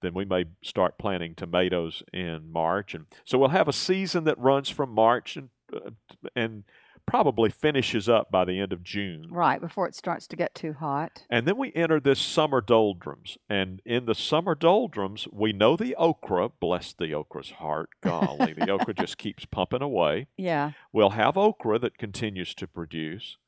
then 0.00 0.14
we 0.14 0.24
may 0.24 0.44
start 0.62 0.96
planting 0.96 1.34
tomatoes 1.34 2.02
in 2.12 2.50
March, 2.52 2.94
and 2.94 3.06
so 3.24 3.36
we'll 3.36 3.48
have 3.48 3.68
a 3.68 3.72
season 3.72 4.24
that 4.24 4.38
runs 4.38 4.70
from 4.70 4.90
March 4.94 5.36
and 5.36 5.50
uh, 5.74 5.90
and 6.36 6.64
probably 7.08 7.50
finishes 7.50 8.08
up 8.08 8.30
by 8.30 8.44
the 8.44 8.60
end 8.60 8.72
of 8.72 8.82
June. 8.82 9.28
Right 9.30 9.60
before 9.60 9.86
it 9.86 9.94
starts 9.94 10.26
to 10.28 10.36
get 10.36 10.54
too 10.54 10.74
hot. 10.74 11.24
And 11.30 11.46
then 11.46 11.56
we 11.56 11.72
enter 11.74 12.00
this 12.00 12.20
summer 12.20 12.60
doldrums. 12.60 13.38
And 13.48 13.80
in 13.84 14.06
the 14.06 14.14
summer 14.14 14.54
doldrums, 14.54 15.26
we 15.32 15.52
know 15.52 15.76
the 15.76 15.94
okra, 15.96 16.50
bless 16.60 16.92
the 16.92 17.14
okra's 17.14 17.52
heart, 17.52 17.90
golly, 18.02 18.52
the 18.52 18.70
okra 18.70 18.94
just 18.94 19.18
keeps 19.18 19.44
pumping 19.44 19.82
away. 19.82 20.26
Yeah. 20.36 20.72
We'll 20.92 21.10
have 21.10 21.36
okra 21.36 21.78
that 21.78 21.98
continues 21.98 22.54
to 22.54 22.66
produce. 22.66 23.38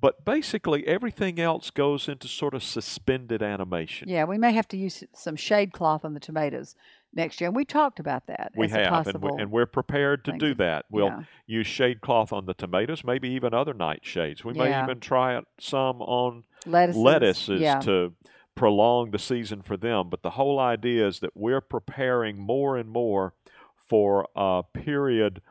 But 0.00 0.24
basically, 0.24 0.86
everything 0.86 1.40
else 1.40 1.70
goes 1.70 2.08
into 2.08 2.28
sort 2.28 2.52
of 2.52 2.62
suspended 2.62 3.42
animation. 3.42 4.08
Yeah, 4.08 4.24
we 4.24 4.36
may 4.36 4.52
have 4.52 4.68
to 4.68 4.76
use 4.76 5.04
some 5.14 5.36
shade 5.36 5.72
cloth 5.72 6.04
on 6.04 6.14
the 6.14 6.20
tomatoes 6.20 6.74
next 7.14 7.40
year. 7.40 7.48
And 7.48 7.56
we 7.56 7.64
talked 7.64 8.00
about 8.00 8.26
that. 8.26 8.52
We 8.56 8.68
have, 8.68 9.06
and, 9.06 9.22
we, 9.22 9.30
and 9.42 9.50
we're 9.50 9.66
prepared 9.66 10.24
to 10.26 10.32
thing 10.32 10.38
do 10.38 10.54
that. 10.56 10.86
We'll 10.90 11.06
yeah. 11.06 11.22
use 11.46 11.66
shade 11.66 12.00
cloth 12.00 12.32
on 12.32 12.46
the 12.46 12.54
tomatoes, 12.54 13.04
maybe 13.04 13.28
even 13.30 13.54
other 13.54 13.74
nightshades. 13.74 14.44
We 14.44 14.52
may 14.54 14.70
Yeah. 14.70 14.84
even 14.84 15.00
try 15.00 15.36
it 15.38 15.44
some 15.58 16.00
on 16.02 16.44
lettuces. 16.66 17.02
lettuces 17.02 17.60
yeah. 17.60 17.80
to 17.80 18.14
prolong 18.54 19.10
the 19.10 19.18
season 19.18 19.62
for 19.62 19.76
them. 19.76 20.08
But 20.10 20.22
the 20.22 20.30
whole 20.30 20.58
idea 20.58 21.06
is 21.06 21.20
that 21.20 21.36
we're 21.36 21.60
preparing 21.60 22.38
more 22.38 22.76
and 22.76 22.88
more 22.88 23.34
for 23.76 24.28
a 24.36 24.62
period 24.72 25.42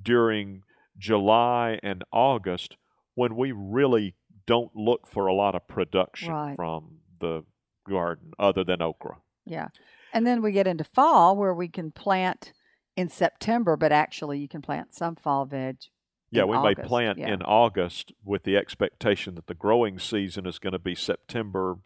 during 0.00 0.62
July 0.98 1.78
and 1.82 2.04
August 2.12 2.76
when 3.14 3.36
we 3.36 3.52
really 3.52 4.14
don't 4.46 4.74
look 4.74 5.06
for 5.06 5.26
a 5.26 5.34
lot 5.34 5.54
of 5.54 5.66
production 5.68 6.32
Right. 6.32 6.56
from 6.56 6.98
the 7.20 7.44
garden 7.88 8.32
other 8.38 8.64
than 8.64 8.80
okra. 8.82 9.18
Yeah. 9.44 9.68
And 10.12 10.26
then 10.26 10.42
we 10.42 10.52
get 10.52 10.66
into 10.66 10.84
fall 10.84 11.36
where 11.36 11.54
we 11.54 11.68
can 11.68 11.90
plant 11.90 12.52
in 12.96 13.08
September, 13.08 13.76
but 13.76 13.92
actually 13.92 14.38
you 14.38 14.48
can 14.48 14.62
plant 14.62 14.94
some 14.94 15.16
fall 15.16 15.44
veg. 15.44 15.76
Yeah, 16.30 16.44
we 16.44 16.60
may 16.62 16.76
plant 16.76 17.18
yeah. 17.18 17.32
in 17.32 17.42
August 17.42 18.12
with 18.24 18.44
the 18.44 18.56
expectation 18.56 19.34
that 19.34 19.48
the 19.48 19.54
growing 19.54 19.98
season 19.98 20.46
is 20.46 20.60
going 20.60 20.72
to 20.72 20.78
be 20.78 20.94
September, 20.94 21.78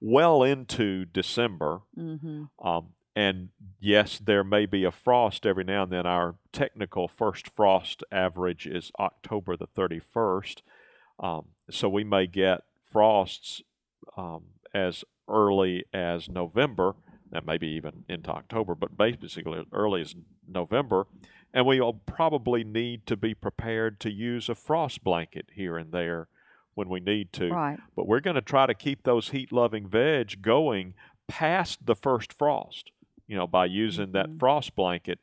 well 0.00 0.44
into 0.44 1.04
December. 1.04 1.80
Mm-hmm. 1.98 2.44
Um, 2.64 2.90
and 3.16 3.48
yes, 3.80 4.20
there 4.20 4.44
may 4.44 4.66
be 4.66 4.84
a 4.84 4.92
frost 4.92 5.44
every 5.44 5.64
now 5.64 5.82
and 5.82 5.92
then. 5.92 6.06
Our 6.06 6.36
technical 6.52 7.08
first 7.08 7.48
frost 7.48 8.04
average 8.12 8.64
is 8.68 8.92
October 9.00 9.56
the 9.56 9.66
31st. 9.66 10.62
Um, 11.18 11.46
so 11.68 11.88
we 11.88 12.04
may 12.04 12.28
get 12.28 12.62
frosts 12.92 13.62
um, 14.16 14.44
as 14.72 15.04
early 15.28 15.84
as 15.92 16.28
November, 16.28 16.94
that 17.30 17.46
maybe 17.46 17.66
even 17.68 18.04
into 18.08 18.30
October, 18.30 18.74
but 18.74 18.96
basically 18.96 19.58
as 19.58 19.66
early 19.72 20.00
as 20.00 20.14
November. 20.46 21.06
And 21.52 21.66
we'll 21.66 21.94
probably 22.06 22.62
need 22.64 23.06
to 23.06 23.16
be 23.16 23.34
prepared 23.34 24.00
to 24.00 24.10
use 24.10 24.48
a 24.48 24.54
frost 24.54 25.02
blanket 25.02 25.46
here 25.54 25.76
and 25.78 25.92
there 25.92 26.28
when 26.74 26.88
we 26.88 27.00
need 27.00 27.32
to. 27.34 27.50
Right. 27.50 27.78
But 27.96 28.06
we're 28.06 28.20
going 28.20 28.36
to 28.36 28.42
try 28.42 28.66
to 28.66 28.74
keep 28.74 29.02
those 29.02 29.30
heat 29.30 29.50
loving 29.50 29.86
veg 29.88 30.42
going 30.42 30.94
past 31.26 31.84
the 31.86 31.94
first 31.96 32.32
frost, 32.32 32.90
you 33.26 33.36
know, 33.36 33.46
by 33.46 33.66
using 33.66 34.12
that 34.12 34.28
Mhm. 34.28 34.38
frost 34.40 34.76
blanket 34.76 35.20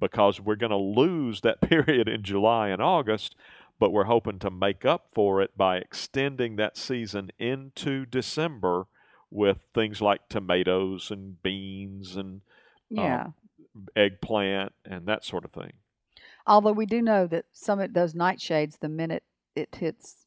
because 0.00 0.40
we're 0.40 0.56
going 0.56 0.70
to 0.70 0.76
lose 0.76 1.40
that 1.42 1.60
period 1.60 2.08
in 2.08 2.22
July 2.22 2.68
and 2.68 2.80
August, 2.80 3.34
but 3.78 3.92
we're 3.92 4.04
hoping 4.04 4.38
to 4.38 4.50
make 4.50 4.84
up 4.84 5.08
for 5.12 5.42
it 5.42 5.56
by 5.56 5.76
extending 5.78 6.56
that 6.56 6.76
season 6.76 7.30
into 7.38 8.06
December 8.06 8.86
with 9.30 9.58
things 9.74 10.00
like 10.00 10.28
tomatoes 10.28 11.10
and 11.10 11.42
beans 11.42 12.16
and 12.16 12.40
um, 12.96 13.04
Yeah. 13.04 13.26
eggplant 13.94 14.72
and 14.84 15.06
that 15.06 15.24
sort 15.24 15.44
of 15.44 15.52
thing. 15.52 15.72
Although 16.46 16.72
we 16.72 16.86
do 16.86 17.02
know 17.02 17.26
that 17.26 17.46
some 17.52 17.80
of 17.80 17.92
those 17.92 18.14
nightshades, 18.14 18.78
the 18.78 18.88
minute 18.88 19.24
it 19.54 19.74
hits 19.74 20.26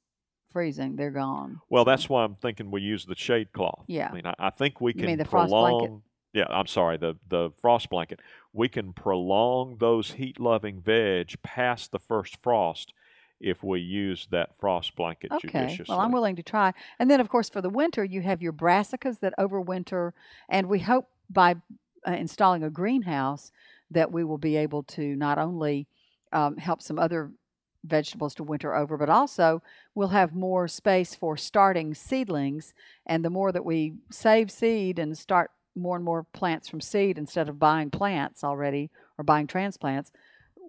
freezing, 0.51 0.95
they're 0.95 1.11
gone. 1.11 1.61
Well, 1.69 1.85
So- 1.85 1.89
that's 1.91 2.09
why 2.09 2.23
I'm 2.23 2.35
thinking 2.35 2.71
we 2.71 2.81
use 2.81 3.05
the 3.05 3.15
shade 3.15 3.53
cloth. 3.53 3.85
Yeah. 3.87 4.09
I 4.09 4.13
mean, 4.13 4.25
I, 4.25 4.35
I 4.37 4.49
think 4.49 4.81
we 4.81 4.91
You 4.91 4.95
can 4.99 5.05
mean 5.05 5.17
the 5.17 5.25
frost 5.25 5.49
blanket? 5.49 5.85
prolong. 5.85 6.03
Yeah, 6.33 6.45
I'm 6.49 6.67
sorry, 6.67 6.97
the 6.97 7.15
the 7.27 7.49
frost 7.59 7.89
blanket. 7.89 8.19
We 8.53 8.69
can 8.69 8.93
prolong 8.93 9.77
those 9.79 10.11
heat-loving 10.11 10.81
veg 10.81 11.41
past 11.41 11.91
the 11.91 11.97
first 11.97 12.37
frost 12.43 12.93
if 13.39 13.63
we 13.63 13.79
use 13.79 14.27
that 14.31 14.49
frost 14.59 14.95
blanket 14.95 15.31
Okay. 15.31 15.39
judiciously. 15.41 15.85
Well, 15.93 15.99
I'm 15.99 16.11
willing 16.11 16.35
to 16.35 16.43
try. 16.43 16.73
And 16.99 17.09
then, 17.09 17.19
of 17.19 17.29
course, 17.29 17.49
for 17.49 17.61
the 17.61 17.69
winter, 17.69 18.03
you 18.03 18.21
have 18.21 18.41
your 18.41 18.53
brassicas 18.53 19.19
that 19.19 19.33
overwinter, 19.39 20.11
and 20.49 20.67
we 20.67 20.79
hope 20.79 21.07
by 21.29 21.55
uh, 22.07 22.11
installing 22.11 22.63
a 22.63 22.69
greenhouse 22.69 23.51
that 23.91 24.11
we 24.11 24.23
will 24.23 24.37
be 24.37 24.55
able 24.55 24.83
to 24.83 25.15
not 25.15 25.37
only 25.37 25.87
um, 26.31 26.57
help 26.57 26.81
some 26.81 26.99
other 26.99 27.31
vegetables 27.85 28.35
to 28.35 28.43
winter 28.43 28.75
over, 28.75 28.97
but 28.97 29.09
also 29.09 29.61
we'll 29.95 30.09
have 30.09 30.33
more 30.35 30.67
space 30.67 31.15
for 31.15 31.37
starting 31.37 31.93
seedlings. 31.93 32.73
And 33.05 33.23
the 33.23 33.29
more 33.29 33.51
that 33.51 33.65
we 33.65 33.93
save 34.11 34.51
seed 34.51 34.99
and 34.99 35.17
start 35.17 35.51
more 35.75 35.95
and 35.95 36.03
more 36.03 36.25
plants 36.33 36.67
from 36.67 36.81
seed 36.81 37.17
instead 37.17 37.47
of 37.47 37.59
buying 37.59 37.89
plants 37.89 38.43
already 38.43 38.91
or 39.17 39.23
buying 39.23 39.47
transplants, 39.47 40.11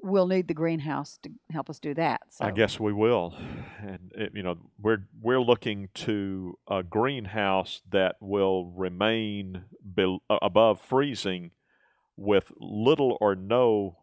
we'll 0.02 0.26
need 0.26 0.48
the 0.48 0.54
greenhouse 0.54 1.18
to 1.22 1.30
help 1.50 1.70
us 1.70 1.78
do 1.78 1.94
that. 1.94 2.22
So. 2.30 2.44
I 2.44 2.50
guess 2.50 2.80
we 2.80 2.92
will, 2.92 3.34
and 3.80 4.12
it, 4.14 4.32
you 4.34 4.42
know 4.42 4.56
we're 4.80 5.06
we're 5.20 5.40
looking 5.40 5.88
to 5.94 6.58
a 6.68 6.82
greenhouse 6.82 7.82
that 7.90 8.16
will 8.20 8.66
remain 8.66 9.64
bel 9.82 10.22
above 10.28 10.80
freezing 10.80 11.50
with 12.16 12.52
little 12.58 13.16
or 13.20 13.34
no 13.34 13.98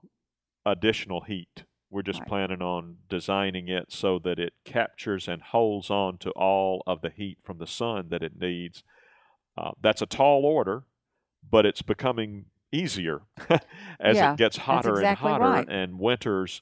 additional 0.66 1.22
heat. 1.22 1.64
We're 1.90 2.02
just 2.02 2.20
Right. 2.22 2.28
planning 2.28 2.62
on 2.62 2.98
designing 3.08 3.70
it 3.70 3.92
so 3.94 4.20
that 4.20 4.40
it 4.40 4.54
captures 4.66 5.28
and 5.28 5.42
holds 5.42 5.90
on 5.90 6.18
to 6.20 6.32
all 6.32 6.84
of 6.86 7.02
the 7.02 7.10
heat 7.10 7.38
from 7.44 7.60
the 7.60 7.68
sun 7.68 8.10
that 8.10 8.22
it 8.22 8.40
needs. 8.40 8.84
Uh, 9.58 9.72
that's 9.82 10.02
a 10.02 10.06
tall 10.06 10.46
order, 10.46 10.84
but 11.50 11.66
it's 11.66 11.82
becoming 11.82 12.46
easier 12.72 13.22
as 14.00 14.18
Yeah, 14.18 14.34
it 14.34 14.36
gets 14.36 14.58
hotter 14.58 14.90
exactly 14.90 15.32
and 15.34 15.40
hotter, 15.40 15.44
right. 15.44 15.68
and 15.68 16.00
winters 16.00 16.62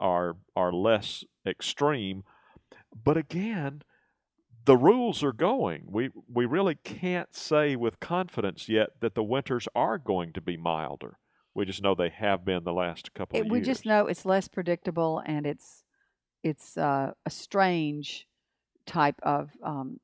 are 0.00 0.36
are 0.56 0.72
less 0.72 1.24
extreme. 1.46 2.24
But 2.94 3.16
again, 3.16 3.82
the 4.64 4.76
rules 4.76 5.22
are 5.22 5.32
going. 5.32 5.84
We 5.88 6.10
we 6.28 6.46
really 6.46 6.76
can't 6.76 7.34
say 7.34 7.76
with 7.76 8.00
confidence 8.00 8.68
yet 8.68 8.90
that 9.00 9.14
the 9.14 9.22
winters 9.24 9.68
are 9.74 9.98
going 9.98 10.32
to 10.34 10.40
be 10.40 10.56
milder. 10.56 11.18
We 11.54 11.64
just 11.66 11.82
know 11.82 11.94
they 11.94 12.10
have 12.10 12.44
been 12.44 12.64
the 12.64 12.72
last 12.72 13.14
couple 13.14 13.40
It, 13.40 13.42
of 13.42 13.50
we 13.50 13.60
years. 13.60 13.66
just 13.66 13.86
know 13.86 14.06
it's 14.06 14.24
less 14.24 14.48
predictable 14.48 15.22
and 15.24 15.46
it's 15.46 15.84
it's 16.42 16.76
uh, 16.78 17.12
a 17.26 17.30
strange 17.30 18.28
type 18.86 19.20
of 19.22 19.50
um, 19.64 20.00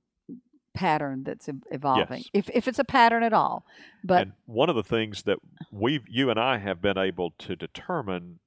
pattern 0.78 1.24
that's 1.24 1.48
evolving. 1.70 2.18
Yes. 2.18 2.30
If 2.32 2.50
if 2.54 2.68
it's 2.68 2.78
a 2.78 2.84
pattern 2.84 3.24
at 3.24 3.32
all, 3.32 3.66
but 4.04 4.22
and 4.22 4.32
one 4.46 4.70
of 4.70 4.76
the 4.76 4.84
things 4.84 5.22
that 5.22 5.38
we 5.72 6.00
you 6.08 6.30
and 6.30 6.38
I 6.38 6.58
have 6.58 6.80
been 6.80 6.96
able 6.96 7.32
to 7.38 7.56
determine 7.56 8.38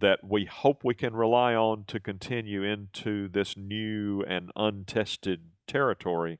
that 0.00 0.18
we 0.22 0.44
hope 0.44 0.84
we 0.84 0.94
can 0.94 1.16
rely 1.16 1.54
on 1.54 1.84
to 1.86 1.98
continue 1.98 2.62
into 2.62 3.28
this 3.28 3.56
new 3.56 4.22
and 4.24 4.50
untested 4.54 5.40
territory 5.66 6.38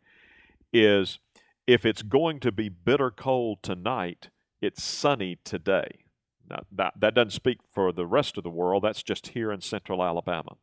is 0.71 1.19
if 1.67 1.87
it's 1.87 2.03
going 2.03 2.41
to 2.41 2.53
be 2.53 2.69
bitter 2.69 3.11
cold 3.11 3.63
tonight, 3.63 4.29
it's 4.61 4.83
sunny 4.83 5.39
today. 5.45 6.05
Now, 6.51 6.61
that, 6.73 6.93
that 7.01 7.15
doesn't 7.15 7.31
speak 7.31 7.59
for 7.73 7.91
the 7.91 8.07
rest 8.07 8.37
of 8.37 8.45
the 8.45 8.51
world, 8.51 8.85
that's 8.85 9.03
just 9.03 9.29
here 9.29 9.51
in 9.51 9.63
central 9.63 10.05
Alabama. 10.05 10.57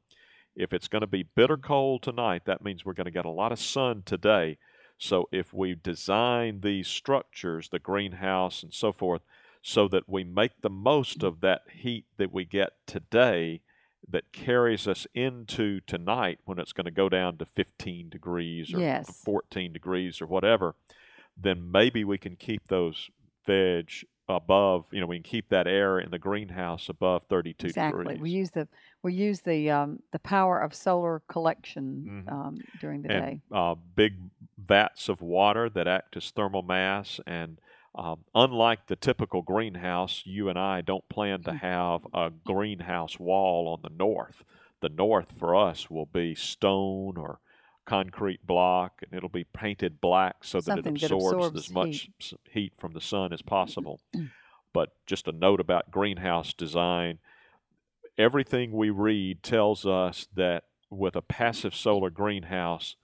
If 0.56 0.74
it's 0.74 0.88
going 0.88 1.02
to 1.02 1.08
be 1.08 1.24
bitter 1.24 1.58
cold 1.58 2.04
tonight, 2.04 2.44
that 2.46 2.64
means 2.64 2.86
we're 2.86 2.94
going 2.94 3.06
to 3.06 3.12
get 3.12 3.26
a 3.26 3.30
lot 3.30 3.52
of 3.52 3.60
sun 3.60 4.04
today. 4.06 4.58
So 4.98 5.28
if 5.32 5.54
we 5.54 5.76
design 5.76 6.62
these 6.62 6.88
structures, 6.88 7.70
the 7.70 7.80
greenhouse 7.80 8.64
and 8.64 8.74
so 8.74 8.92
forth, 8.92 9.22
so 9.62 9.88
that 9.88 10.08
we 10.08 10.24
make 10.24 10.62
the 10.62 10.70
most 10.70 11.24
of 11.24 11.42
that 11.42 11.64
heat 11.72 12.06
that 12.18 12.32
we 12.32 12.46
get 12.46 12.74
today 12.86 13.62
that 14.08 14.32
carries 14.32 14.88
us 14.88 15.08
into 15.16 15.80
tonight 15.82 16.40
when 16.46 16.60
it's 16.60 16.74
going 16.74 16.86
to 16.86 16.92
go 16.92 17.10
down 17.10 17.38
to 17.38 17.46
15 17.46 18.10
degrees 18.10 18.74
or 18.74 18.80
Yes. 18.80 19.10
14 19.10 19.74
degrees 19.74 20.22
or 20.22 20.28
whatever, 20.28 20.76
then 21.36 21.72
maybe 21.72 22.04
we 22.04 22.18
can 22.18 22.36
keep 22.36 22.68
those 22.68 23.10
veg 23.46 23.92
above, 24.28 24.88
you 24.92 25.00
know, 25.02 25.08
we 25.08 25.18
can 25.18 25.24
keep 25.24 25.50
that 25.50 25.68
air 25.68 26.00
in 26.00 26.10
the 26.12 26.20
greenhouse 26.20 26.90
above 26.90 27.24
32 27.24 27.68
exactly 27.68 28.04
degrees. 28.04 28.22
we 28.22 28.30
use 28.32 28.52
the 28.52 28.68
we 29.04 29.14
use 29.14 29.42
the 29.42 29.70
um, 29.70 30.00
the 30.12 30.20
power 30.20 30.60
of 30.60 30.74
solar 30.74 31.22
collection 31.28 32.26
Mhm. 32.28 32.32
um, 32.32 32.64
during 32.80 33.02
the 33.04 33.12
and 33.12 33.24
day. 33.26 33.42
uh, 33.52 33.76
big 33.76 34.14
vats 34.58 35.10
of 35.10 35.22
water 35.22 35.70
that 35.70 35.88
act 35.88 36.18
as 36.18 36.32
thermal 36.32 36.64
mass. 36.64 37.20
And 37.28 37.60
um, 37.94 38.26
unlike 38.34 38.88
the 38.88 38.96
typical 38.96 39.42
greenhouse, 39.42 40.24
you 40.26 40.50
and 40.50 40.58
I 40.60 40.82
don't 40.82 41.08
plan 41.08 41.44
to 41.44 41.54
have 41.54 42.02
a 42.14 42.32
greenhouse 42.46 43.20
wall 43.20 43.68
on 43.68 43.82
the 43.84 43.96
north. 43.96 44.44
The 44.82 44.90
north 44.90 45.32
for 45.32 45.56
us 45.56 45.90
will 45.90 46.06
be 46.08 46.36
stone 46.36 47.16
or 47.18 47.40
concrete 47.86 48.46
block, 48.46 49.02
and 49.04 49.14
it'll 49.18 49.30
be 49.30 49.44
painted 49.44 50.02
black 50.02 50.38
so 50.44 50.58
that 50.60 50.66
Something 50.66 50.96
it 50.96 51.02
that 51.02 51.12
absorbs, 51.12 51.34
absorbs 51.34 51.60
as 51.60 51.72
much 51.72 52.10
heat. 52.20 52.34
heat 52.52 52.74
from 52.78 52.94
the 52.94 53.02
sun 53.02 53.32
as 53.34 53.42
possible. 53.42 54.00
Mm. 54.16 54.32
but 54.74 54.90
just 55.06 55.28
a 55.28 55.32
note 55.32 55.60
about 55.62 55.90
greenhouse 55.92 56.54
design 56.54 57.20
everything 58.18 58.72
we 58.72 58.90
read 58.90 59.44
tells 59.44 59.86
us 59.86 60.28
that 60.34 60.64
with 60.90 61.16
a 61.16 61.22
passive 61.22 61.76
solar 61.76 62.10
greenhouse, 62.10 62.96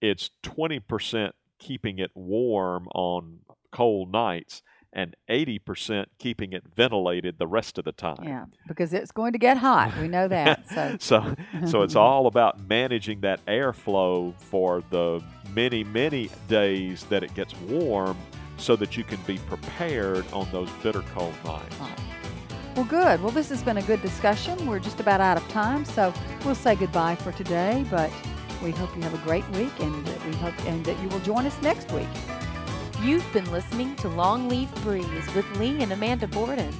it's 0.00 0.30
20% 0.42 1.32
keeping 1.58 1.98
it 1.98 2.10
warm 2.14 2.88
on 2.94 3.40
cold 3.70 4.10
nights 4.10 4.62
and 4.92 5.16
80% 5.28 6.06
keeping 6.18 6.52
it 6.52 6.64
ventilated 6.74 7.38
the 7.38 7.46
rest 7.46 7.78
of 7.78 7.84
the 7.84 7.92
time. 7.92 8.24
Yeah, 8.24 8.44
because 8.68 8.92
it's 8.92 9.10
going 9.12 9.32
to 9.32 9.38
get 9.38 9.56
hot. 9.56 9.96
We 10.00 10.08
know 10.08 10.28
that. 10.28 10.68
So 10.70 10.96
so, 11.00 11.34
so 11.66 11.82
it's 11.82 11.96
all 11.96 12.26
about 12.26 12.60
managing 12.68 13.20
that 13.20 13.44
airflow 13.46 14.34
for 14.38 14.82
the 14.90 15.22
many, 15.54 15.84
many 15.84 16.30
days 16.48 17.04
that 17.04 17.22
it 17.22 17.34
gets 17.34 17.54
warm 17.62 18.16
so 18.56 18.76
that 18.76 18.96
you 18.96 19.04
can 19.04 19.20
be 19.26 19.38
prepared 19.38 20.30
on 20.32 20.48
those 20.52 20.70
bitter 20.82 21.02
cold 21.14 21.34
nights. 21.44 21.76
Right. 21.78 21.98
Well, 22.76 22.84
good. 22.86 23.22
Well, 23.22 23.32
this 23.32 23.50
has 23.50 23.62
been 23.62 23.76
a 23.76 23.82
good 23.82 24.00
discussion. 24.00 24.66
We're 24.66 24.78
just 24.78 24.98
about 25.00 25.20
out 25.20 25.36
of 25.36 25.46
time, 25.48 25.84
so 25.84 26.12
we'll 26.44 26.54
say 26.54 26.74
goodbye 26.74 27.16
for 27.16 27.32
today. 27.32 27.84
But 27.90 28.10
we 28.62 28.70
hope 28.70 28.94
you 28.96 29.02
have 29.02 29.14
a 29.14 29.24
great 29.26 29.46
week, 29.50 29.72
and 29.80 30.06
that 30.06 30.26
we 30.26 30.32
hope 30.36 30.58
and 30.66 30.84
that 30.86 30.98
you 31.02 31.08
will 31.08 31.20
join 31.20 31.44
us 31.44 31.60
next 31.60 31.90
week. 31.92 32.08
You've 33.02 33.32
been 33.32 33.50
listening 33.50 33.96
to 33.96 34.06
Longleaf 34.06 34.72
Breeze 34.84 35.34
with 35.34 35.44
Lee 35.58 35.82
and 35.82 35.92
Amanda 35.92 36.28
Borden. 36.28 36.72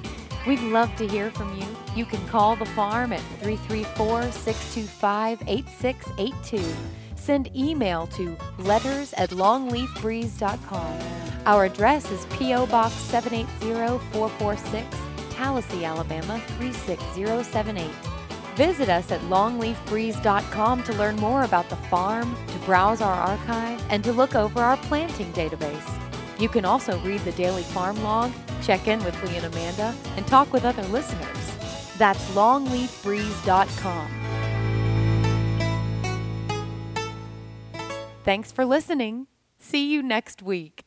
We'd 0.47 0.61
love 0.61 0.95
to 0.97 1.09
hear 1.09 1.33
from 1.33 1.53
you. 1.59 1.67
You 1.97 2.05
can 2.05 2.25
call 2.29 2.55
the 2.55 2.65
farm 2.65 3.13
at 3.13 3.21
334 3.41 4.31
625 4.31 5.43
8682. 5.49 6.75
Send 7.17 7.57
email 7.57 8.07
to 8.09 8.37
letters 8.59 9.13
at 9.15 9.31
longleafbreeze.com. 9.31 11.01
Our 11.45 11.65
address 11.65 12.09
is 12.13 12.25
P.O. 12.37 12.67
Box 12.67 12.95
780 12.95 13.99
446, 14.13 14.97
Tallassee, 15.35 15.85
Alabama 15.85 16.41
36078. 16.59 17.91
Visit 18.55 18.89
us 18.89 19.11
at 19.11 19.21
longleafbreeze.com 19.23 20.85
to 20.85 20.93
learn 20.93 21.17
more 21.17 21.43
about 21.43 21.69
the 21.69 21.77
farm, 21.77 22.37
to 22.47 22.59
browse 22.61 23.01
our 23.01 23.15
archive, 23.15 23.85
and 23.91 24.05
to 24.05 24.13
look 24.13 24.37
over 24.37 24.61
our 24.61 24.77
planting 24.77 25.33
database. 25.33 25.99
You 26.43 26.49
can 26.49 26.65
also 26.65 26.99
read 27.03 27.21
the 27.21 27.31
daily 27.33 27.63
farm 27.63 28.03
log, 28.03 28.33
check 28.63 28.89
in 28.89 28.99
with 29.05 29.15
Lee 29.23 29.37
and 29.37 29.47
Amanda, 29.47 29.95
and 30.17 30.27
talk 30.27 30.53
with 30.53 30.65
other 30.65 30.83
listeners. 30.89 31.57
That's 31.99 32.29
longleafbreeze.com. 32.33 34.09
Thanks 38.25 38.51
for 38.51 38.65
listening. 38.65 39.29
See 39.57 39.89
you 39.89 40.03
next 40.03 40.43
week. 40.43 40.85